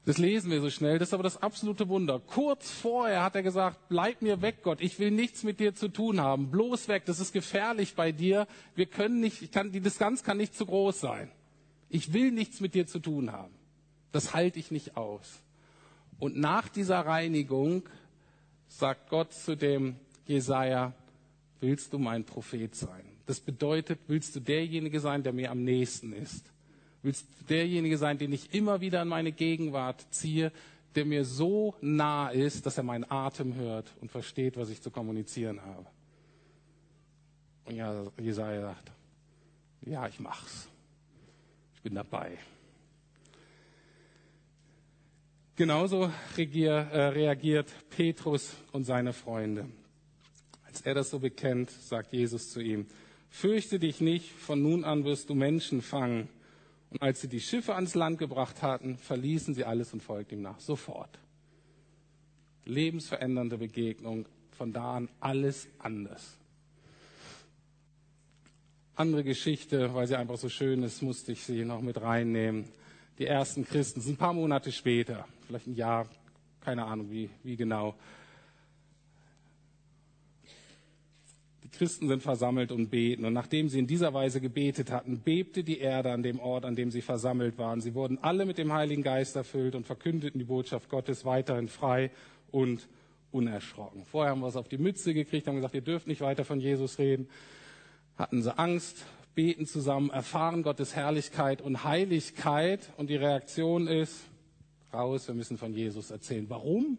Das 0.09 0.17
lesen 0.17 0.51
wir 0.51 0.63
so 0.63 0.71
schnell, 0.71 0.99
das 0.99 1.11
ist 1.11 1.13
aber 1.13 1.23
das 1.23 1.43
absolute 1.43 1.87
Wunder. 1.91 2.19
Kurz 2.19 2.71
vorher 2.71 3.23
hat 3.23 3.35
er 3.35 3.43
gesagt, 3.43 3.91
bleib 3.91 4.23
mir 4.23 4.41
weg, 4.41 4.63
Gott, 4.63 4.81
ich 4.81 4.99
will 4.99 5.11
nichts 5.11 5.43
mit 5.43 5.61
dir 5.61 5.75
zu 5.75 5.89
tun 5.89 6.19
haben, 6.19 6.51
bloß 6.51 6.89
weg, 6.89 7.05
das 7.05 7.21
ist 7.21 7.35
gefährlich 7.35 7.95
bei 7.95 8.11
dir, 8.11 8.49
wir 8.75 8.87
können 8.87 9.21
nicht, 9.21 9.43
ich 9.43 9.53
kann, 9.53 9.71
die 9.71 9.83
Distanz 9.83 10.23
kann 10.23 10.39
nicht 10.39 10.55
zu 10.55 10.65
groß 10.65 10.99
sein. 10.99 11.31
Ich 11.91 12.15
will 12.15 12.33
nichts 12.33 12.61
mit 12.61 12.73
dir 12.73 12.87
zu 12.87 13.01
tun 13.01 13.33
haben. 13.33 13.53
Das 14.11 14.33
halte 14.33 14.59
ich 14.59 14.71
nicht 14.71 14.97
aus. 14.97 15.43
Und 16.19 16.39
nach 16.39 16.71
dieser 16.71 17.01
Reinigung 17.01 17.83
sagt 18.67 19.11
Gott 19.11 19.35
zu 19.35 19.59
dem 19.59 19.97
Jesaja, 20.27 20.95
willst 21.61 21.93
du 21.93 21.99
mein 21.99 22.25
Prophet 22.25 22.75
sein? 22.75 23.05
Das 23.27 23.41
bedeutet, 23.41 23.99
willst 24.07 24.35
du 24.35 24.41
derjenige 24.41 25.01
sein, 25.01 25.23
der 25.23 25.35
mir 25.35 25.51
am 25.51 25.65
nächsten 25.65 26.15
ist? 26.15 26.51
Willst 27.03 27.27
derjenige 27.49 27.97
sein, 27.99 28.19
den 28.19 28.33
ich 28.33 28.55
immer 28.55 28.81
wieder 28.81 29.03
in 29.03 29.09
meine 29.09 29.33
Gegenwart 29.33 30.07
ziehe, 30.11 30.53
der 30.95 31.05
mir 31.05 31.25
so 31.25 31.75
nah 31.81 32.29
ist, 32.29 32.67
dass 32.67 32.77
er 32.77 32.83
meinen 32.83 33.09
Atem 33.09 33.55
hört 33.55 33.93
und 34.01 34.11
versteht, 34.11 34.57
was 34.57 34.71
ich 34.71 34.83
zu 34.83 34.91
kommunizieren 34.91 35.61
habe? 35.63 35.87
Und 37.67 37.77
ja, 37.77 38.07
Jesaja 38.19 38.63
sagt, 38.63 38.91
ja, 39.83 40.09
ich 40.09 40.19
mach's. 40.19 40.69
Ich 41.77 41.83
bin 41.83 41.95
dabei. 41.95 42.39
Genauso 45.55 46.11
regier, 46.37 46.73
äh, 46.73 47.09
reagiert 47.09 47.69
Petrus 47.91 48.55
und 48.73 48.85
seine 48.85 49.13
Freunde. 49.13 49.67
Als 50.67 50.83
er 50.83 50.95
das 50.95 51.11
so 51.11 51.19
bekennt, 51.19 51.71
sagt 51.71 52.13
Jesus 52.13 52.51
zu 52.51 52.61
ihm, 52.61 52.87
fürchte 53.29 53.79
dich 53.79 54.01
nicht, 54.01 54.31
von 54.31 54.63
nun 54.63 54.85
an 54.85 55.05
wirst 55.05 55.29
du 55.31 55.35
Menschen 55.35 55.83
fangen. 55.83 56.29
Und 56.91 57.03
als 57.03 57.21
sie 57.21 57.29
die 57.29 57.41
Schiffe 57.41 57.75
ans 57.75 57.95
Land 57.95 58.19
gebracht 58.19 58.63
hatten, 58.63 58.97
verließen 58.97 59.55
sie 59.55 59.65
alles 59.65 59.93
und 59.93 60.03
folgten 60.03 60.37
ihm 60.37 60.43
nach. 60.43 60.61
Sofort. 60.61 61.19
Lebensverändernde 62.65 63.59
Begegnung. 63.59 64.27
Von 64.53 64.73
da 64.73 64.97
an 64.97 65.09
alles 65.21 65.69
anders. 65.79 66.37
Andere 68.97 69.23
Geschichte, 69.23 69.95
weil 69.95 70.09
sie 70.09 70.17
einfach 70.17 70.39
so 70.39 70.49
schön 70.49 70.83
ist, 70.83 71.03
musste 71.03 71.31
ich 71.31 71.45
sie 71.45 71.65
noch 71.65 71.81
mit 71.81 72.01
reinnehmen 72.01 72.65
die 73.19 73.27
ersten 73.27 73.65
Christen. 73.65 74.01
Sind 74.01 74.15
ein 74.15 74.17
paar 74.19 74.33
Monate 74.33 74.73
später, 74.73 75.27
vielleicht 75.47 75.67
ein 75.67 75.75
Jahr, 75.75 76.09
keine 76.61 76.85
Ahnung 76.85 77.11
wie, 77.11 77.31
wie 77.43 77.57
genau. 77.57 77.95
Die 81.69 81.77
Christen 81.77 82.09
sind 82.09 82.23
versammelt 82.23 82.73
und 82.73 82.89
beten. 82.89 83.27
Und 83.27 83.35
nachdem 83.35 83.69
sie 83.69 83.79
in 83.79 83.87
dieser 83.87 84.15
Weise 84.15 84.41
gebetet 84.41 84.91
hatten, 84.91 85.21
bebte 85.21 85.63
die 85.63 85.81
Erde 85.81 86.13
an 86.13 86.23
dem 86.23 86.41
Ort, 86.41 86.65
an 86.65 86.75
dem 86.75 86.91
sie 86.91 87.03
versammelt 87.03 87.59
waren. 87.59 87.83
Sie 87.83 87.95
wurden 87.95 88.19
alle 88.23 88.47
mit 88.47 88.57
dem 88.57 88.73
Heiligen 88.73 89.03
Geist 89.03 89.37
erfüllt 89.37 89.75
und 89.75 89.87
verkündeten 89.87 90.39
die 90.39 90.47
Botschaft 90.47 90.89
Gottes 90.89 91.27
weiterhin 91.27 91.69
frei 91.69 92.11
und 92.51 92.89
unerschrocken. 93.33 94.07
Vorher 94.07 94.31
haben 94.31 94.41
wir 94.41 94.47
es 94.47 94.57
auf 94.57 94.69
die 94.69 94.79
Mütze 94.79 95.13
gekriegt, 95.13 95.47
haben 95.47 95.57
gesagt, 95.57 95.75
ihr 95.75 95.83
dürft 95.83 96.07
nicht 96.07 96.23
weiter 96.23 96.47
von 96.47 96.59
Jesus 96.59 96.99
reden. 96.99 97.29
Hatten 98.17 98.43
sie 98.43 98.59
Angst, 98.59 99.05
beten 99.35 99.67
zusammen, 99.67 100.09
erfahren 100.09 100.63
Gottes 100.63 100.97
Herrlichkeit 100.97 101.61
und 101.61 101.85
Heiligkeit 101.85 102.91
und 102.97 103.11
die 103.11 103.17
Reaktion 103.17 103.89
ist, 103.89 104.25
raus, 104.95 105.29
wir 105.29 105.35
müssen 105.35 105.59
von 105.59 105.75
Jesus 105.75 106.11
erzählen. 106.11 106.49
Warum? 106.49 106.97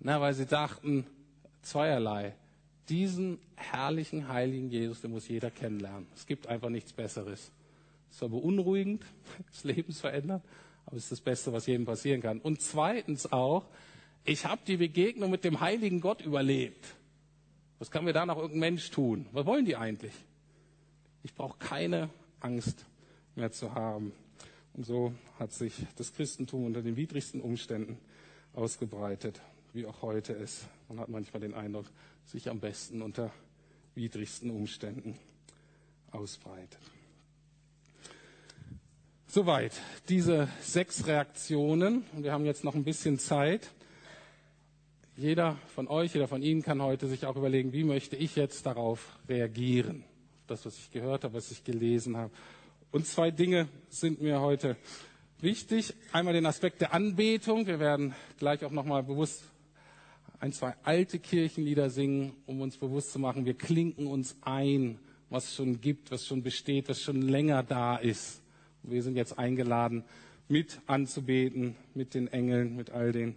Na, 0.00 0.22
weil 0.22 0.32
sie 0.32 0.46
dachten, 0.46 1.04
zweierlei. 1.60 2.34
Diesen 2.88 3.38
herrlichen, 3.56 4.28
heiligen 4.28 4.70
Jesus, 4.70 5.00
den 5.00 5.10
muss 5.10 5.28
jeder 5.28 5.50
kennenlernen. 5.50 6.06
Es 6.14 6.26
gibt 6.26 6.46
einfach 6.46 6.68
nichts 6.68 6.92
Besseres. 6.92 7.50
Es 8.10 8.22
war 8.22 8.28
beunruhigend, 8.28 9.04
das 9.50 9.64
Leben 9.64 9.92
verändert, 9.92 10.42
aber 10.86 10.96
es 10.96 11.04
ist 11.04 11.12
das 11.12 11.20
Beste, 11.20 11.52
was 11.52 11.66
jedem 11.66 11.84
passieren 11.84 12.20
kann. 12.20 12.40
Und 12.40 12.60
zweitens 12.60 13.32
auch, 13.32 13.66
ich 14.24 14.46
habe 14.46 14.60
die 14.66 14.76
Begegnung 14.76 15.30
mit 15.30 15.44
dem 15.44 15.60
heiligen 15.60 16.00
Gott 16.00 16.20
überlebt. 16.20 16.84
Was 17.78 17.90
kann 17.90 18.04
mir 18.04 18.12
da 18.12 18.24
noch 18.24 18.36
irgendein 18.36 18.60
Mensch 18.60 18.90
tun? 18.90 19.26
Was 19.32 19.46
wollen 19.46 19.64
die 19.64 19.76
eigentlich? 19.76 20.14
Ich 21.22 21.34
brauche 21.34 21.58
keine 21.58 22.08
Angst 22.40 22.86
mehr 23.34 23.52
zu 23.52 23.74
haben. 23.74 24.12
Und 24.74 24.86
so 24.86 25.12
hat 25.38 25.52
sich 25.52 25.74
das 25.96 26.12
Christentum 26.12 26.64
unter 26.64 26.82
den 26.82 26.96
widrigsten 26.96 27.40
Umständen 27.40 27.98
ausgebreitet, 28.54 29.40
wie 29.72 29.86
auch 29.86 30.02
heute 30.02 30.32
ist. 30.32 30.66
Man 30.88 31.00
hat 31.00 31.08
manchmal 31.08 31.40
den 31.40 31.54
Eindruck, 31.54 31.86
sich 32.26 32.48
am 32.48 32.60
besten 32.60 33.02
unter 33.02 33.32
widrigsten 33.94 34.50
Umständen 34.50 35.18
ausbreitet. 36.10 36.78
Soweit 39.28 39.72
diese 40.08 40.48
sechs 40.60 41.06
Reaktionen. 41.06 42.04
Und 42.14 42.22
wir 42.22 42.32
haben 42.32 42.44
jetzt 42.44 42.64
noch 42.64 42.74
ein 42.74 42.84
bisschen 42.84 43.18
Zeit. 43.18 43.70
Jeder 45.16 45.58
von 45.74 45.88
euch, 45.88 46.14
jeder 46.14 46.28
von 46.28 46.42
Ihnen 46.42 46.62
kann 46.62 46.82
heute 46.82 47.06
sich 47.06 47.26
auch 47.26 47.36
überlegen, 47.36 47.72
wie 47.72 47.84
möchte 47.84 48.16
ich 48.16 48.36
jetzt 48.36 48.66
darauf 48.66 49.18
reagieren? 49.28 50.04
Das, 50.46 50.64
was 50.64 50.76
ich 50.78 50.90
gehört 50.90 51.24
habe, 51.24 51.34
was 51.34 51.50
ich 51.50 51.64
gelesen 51.64 52.16
habe. 52.16 52.30
Und 52.92 53.06
zwei 53.06 53.30
Dinge 53.30 53.68
sind 53.88 54.20
mir 54.20 54.40
heute 54.40 54.76
wichtig. 55.40 55.94
Einmal 56.12 56.34
den 56.34 56.46
Aspekt 56.46 56.80
der 56.80 56.94
Anbetung. 56.94 57.66
Wir 57.66 57.80
werden 57.80 58.14
gleich 58.38 58.64
auch 58.64 58.70
nochmal 58.70 59.02
bewusst 59.02 59.44
ein, 60.40 60.52
zwei 60.52 60.74
alte 60.82 61.18
Kirchenlieder 61.18 61.90
singen, 61.90 62.32
um 62.46 62.60
uns 62.60 62.76
bewusst 62.76 63.12
zu 63.12 63.18
machen, 63.18 63.44
wir 63.44 63.54
klinken 63.54 64.06
uns 64.06 64.36
ein, 64.42 64.98
was 65.30 65.54
schon 65.54 65.80
gibt, 65.80 66.10
was 66.10 66.26
schon 66.26 66.42
besteht, 66.42 66.88
was 66.88 67.00
schon 67.00 67.22
länger 67.22 67.62
da 67.62 67.96
ist. 67.96 68.42
Und 68.82 68.92
wir 68.92 69.02
sind 69.02 69.16
jetzt 69.16 69.38
eingeladen, 69.38 70.04
mit 70.48 70.80
anzubeten, 70.86 71.74
mit 71.94 72.14
den 72.14 72.28
Engeln, 72.28 72.76
mit 72.76 72.90
all 72.90 73.12
den 73.12 73.36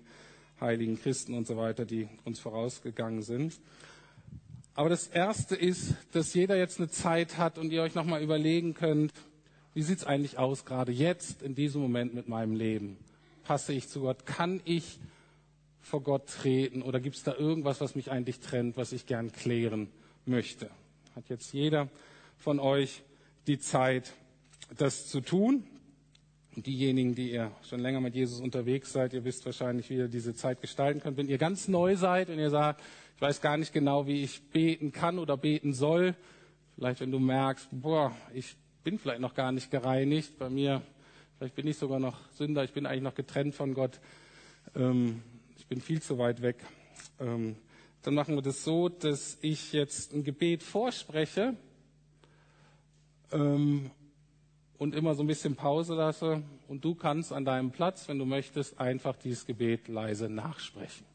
heiligen 0.61 1.01
Christen 1.01 1.33
und 1.33 1.47
so 1.47 1.57
weiter, 1.57 1.85
die 1.85 2.07
uns 2.25 2.39
vorausgegangen 2.39 3.23
sind. 3.23 3.59
Aber 4.75 4.89
das 4.89 5.07
Erste 5.07 5.55
ist, 5.55 5.95
dass 6.11 6.33
jeder 6.33 6.57
jetzt 6.57 6.79
eine 6.79 6.89
Zeit 6.89 7.37
hat 7.37 7.57
und 7.57 7.71
ihr 7.71 7.81
euch 7.81 7.95
nochmal 7.95 8.21
überlegen 8.21 8.73
könnt, 8.73 9.13
wie 9.73 9.81
sieht's 9.81 10.03
eigentlich 10.03 10.37
aus, 10.37 10.65
gerade 10.65 10.91
jetzt, 10.91 11.41
in 11.41 11.55
diesem 11.55 11.81
Moment 11.81 12.13
mit 12.13 12.27
meinem 12.27 12.55
Leben? 12.55 12.97
Passe 13.43 13.73
ich 13.73 13.87
zu 13.87 14.01
Gott? 14.01 14.25
Kann 14.25 14.61
ich 14.65 14.99
vor 15.81 16.01
Gott 16.01 16.27
treten 16.27 16.81
oder 16.81 16.99
gibt's 16.99 17.23
da 17.23 17.35
irgendwas, 17.35 17.81
was 17.81 17.95
mich 17.95 18.11
eigentlich 18.11 18.39
trennt, 18.39 18.77
was 18.77 18.91
ich 18.91 19.05
gern 19.05 19.31
klären 19.31 19.89
möchte? 20.25 20.69
Hat 21.15 21.29
jetzt 21.29 21.53
jeder 21.53 21.89
von 22.37 22.59
euch 22.59 23.03
die 23.47 23.59
Zeit, 23.59 24.13
das 24.77 25.07
zu 25.07 25.21
tun? 25.21 25.63
Und 26.55 26.65
diejenigen, 26.65 27.15
die 27.15 27.31
ihr 27.31 27.51
schon 27.63 27.79
länger 27.79 28.01
mit 28.01 28.15
Jesus 28.15 28.41
unterwegs 28.41 28.91
seid, 28.91 29.13
ihr 29.13 29.23
wisst 29.23 29.45
wahrscheinlich, 29.45 29.89
wie 29.89 29.95
ihr 29.95 30.07
diese 30.07 30.33
Zeit 30.33 30.61
gestalten 30.61 30.99
könnt. 30.99 31.17
Wenn 31.17 31.29
ihr 31.29 31.37
ganz 31.37 31.67
neu 31.67 31.95
seid 31.95 32.29
und 32.29 32.39
ihr 32.39 32.49
sagt, 32.49 32.81
ich 33.15 33.21
weiß 33.21 33.41
gar 33.41 33.57
nicht 33.57 33.73
genau, 33.73 34.07
wie 34.07 34.23
ich 34.23 34.41
beten 34.49 34.91
kann 34.91 35.19
oder 35.19 35.37
beten 35.37 35.73
soll, 35.73 36.15
vielleicht 36.75 37.01
wenn 37.01 37.11
du 37.11 37.19
merkst, 37.19 37.67
boah, 37.71 38.15
ich 38.33 38.55
bin 38.83 38.97
vielleicht 38.97 39.21
noch 39.21 39.35
gar 39.35 39.51
nicht 39.51 39.71
gereinigt, 39.71 40.37
bei 40.37 40.49
mir, 40.49 40.81
vielleicht 41.37 41.55
bin 41.55 41.67
ich 41.67 41.77
sogar 41.77 41.99
noch 41.99 42.17
Sünder, 42.31 42.63
ich 42.63 42.73
bin 42.73 42.85
eigentlich 42.85 43.03
noch 43.03 43.15
getrennt 43.15 43.55
von 43.55 43.73
Gott, 43.73 43.99
ähm, 44.75 45.21
bin 45.69 45.81
viel 45.81 46.01
zu 46.01 46.17
weit 46.17 46.41
weg. 46.41 46.57
Ähm, 47.19 47.55
dann 48.01 48.15
machen 48.15 48.33
wir 48.35 48.41
das 48.41 48.63
so, 48.63 48.89
dass 48.89 49.37
ich 49.41 49.71
jetzt 49.71 50.13
ein 50.13 50.23
Gebet 50.23 50.63
vorspreche 50.63 51.55
ähm, 53.31 53.91
und 54.79 54.95
immer 54.95 55.13
so 55.13 55.23
ein 55.23 55.27
bisschen 55.27 55.55
Pause 55.55 55.93
lasse. 55.93 56.41
Und 56.67 56.83
du 56.83 56.95
kannst 56.95 57.31
an 57.31 57.45
deinem 57.45 57.71
Platz, 57.71 58.07
wenn 58.07 58.17
du 58.17 58.25
möchtest, 58.25 58.79
einfach 58.79 59.15
dieses 59.15 59.45
Gebet 59.45 59.87
leise 59.87 60.27
nachsprechen. 60.27 61.05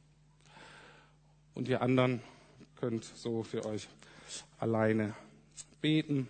Und 1.55 1.67
ihr 1.69 1.83
anderen 1.83 2.23
könnt 2.77 3.05
so 3.05 3.43
für 3.43 3.65
euch 3.65 3.89
alleine 4.59 5.15
beten. 5.81 6.29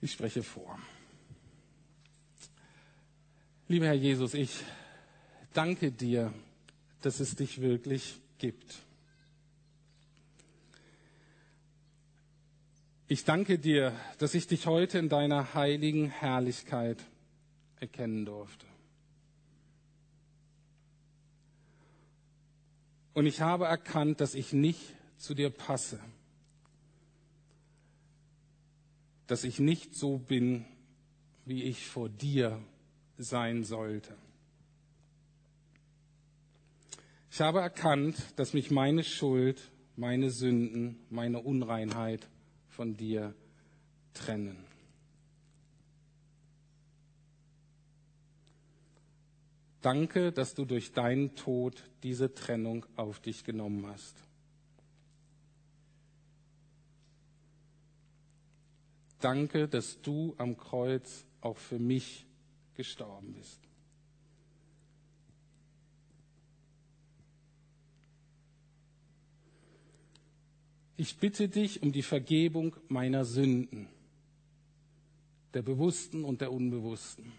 Ich 0.00 0.12
spreche 0.12 0.42
vor. 0.42 0.78
Lieber 3.68 3.86
Herr 3.86 3.94
Jesus, 3.94 4.34
ich 4.34 4.50
danke 5.52 5.92
dir, 5.92 6.32
dass 7.00 7.20
es 7.20 7.34
dich 7.36 7.60
wirklich 7.60 8.20
gibt. 8.38 8.82
Ich 13.08 13.24
danke 13.24 13.58
dir, 13.58 13.94
dass 14.18 14.34
ich 14.34 14.46
dich 14.46 14.66
heute 14.66 14.98
in 14.98 15.08
deiner 15.08 15.54
heiligen 15.54 16.08
Herrlichkeit 16.08 17.04
erkennen 17.78 18.24
durfte. 18.24 18.64
Und 23.12 23.26
ich 23.26 23.42
habe 23.42 23.66
erkannt, 23.66 24.20
dass 24.20 24.34
ich 24.34 24.52
nicht 24.52 24.80
zu 25.18 25.34
dir 25.34 25.50
passe, 25.50 26.00
dass 29.26 29.44
ich 29.44 29.58
nicht 29.60 29.94
so 29.94 30.16
bin, 30.16 30.64
wie 31.44 31.64
ich 31.64 31.86
vor 31.86 32.08
dir 32.08 32.62
sein 33.18 33.64
sollte. 33.64 34.16
Ich 37.32 37.40
habe 37.40 37.60
erkannt, 37.60 38.38
dass 38.38 38.52
mich 38.52 38.70
meine 38.70 39.02
Schuld, 39.02 39.72
meine 39.96 40.30
Sünden, 40.30 40.98
meine 41.08 41.40
Unreinheit 41.40 42.28
von 42.68 42.94
dir 42.94 43.34
trennen. 44.12 44.66
Danke, 49.80 50.30
dass 50.30 50.54
du 50.54 50.66
durch 50.66 50.92
deinen 50.92 51.34
Tod 51.34 51.82
diese 52.02 52.34
Trennung 52.34 52.84
auf 52.96 53.18
dich 53.18 53.44
genommen 53.44 53.86
hast. 53.86 54.22
Danke, 59.20 59.68
dass 59.68 60.02
du 60.02 60.34
am 60.36 60.58
Kreuz 60.58 61.24
auch 61.40 61.56
für 61.56 61.78
mich 61.78 62.26
gestorben 62.74 63.32
bist. 63.32 63.61
Ich 70.96 71.16
bitte 71.16 71.48
dich 71.48 71.82
um 71.82 71.92
die 71.92 72.02
Vergebung 72.02 72.76
meiner 72.88 73.24
Sünden, 73.24 73.88
der 75.54 75.62
bewussten 75.62 76.24
und 76.24 76.40
der 76.40 76.52
unbewussten. 76.52 77.32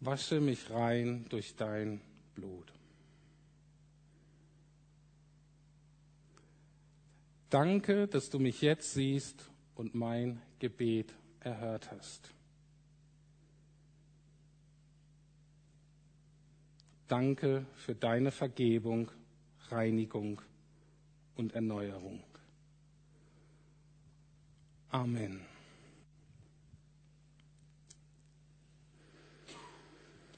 Wasche 0.00 0.40
mich 0.40 0.70
rein 0.70 1.26
durch 1.28 1.56
dein 1.56 2.00
Blut. 2.34 2.72
Danke, 7.50 8.06
dass 8.06 8.30
du 8.30 8.38
mich 8.38 8.62
jetzt 8.62 8.94
siehst 8.94 9.50
und 9.74 9.94
mein 9.94 10.40
Gebet 10.60 11.12
erhört 11.40 11.90
hast. 11.90 12.32
Danke 17.10 17.66
für 17.74 17.96
deine 17.96 18.30
Vergebung, 18.30 19.10
Reinigung 19.68 20.40
und 21.34 21.52
Erneuerung. 21.56 22.22
Amen. 24.90 25.49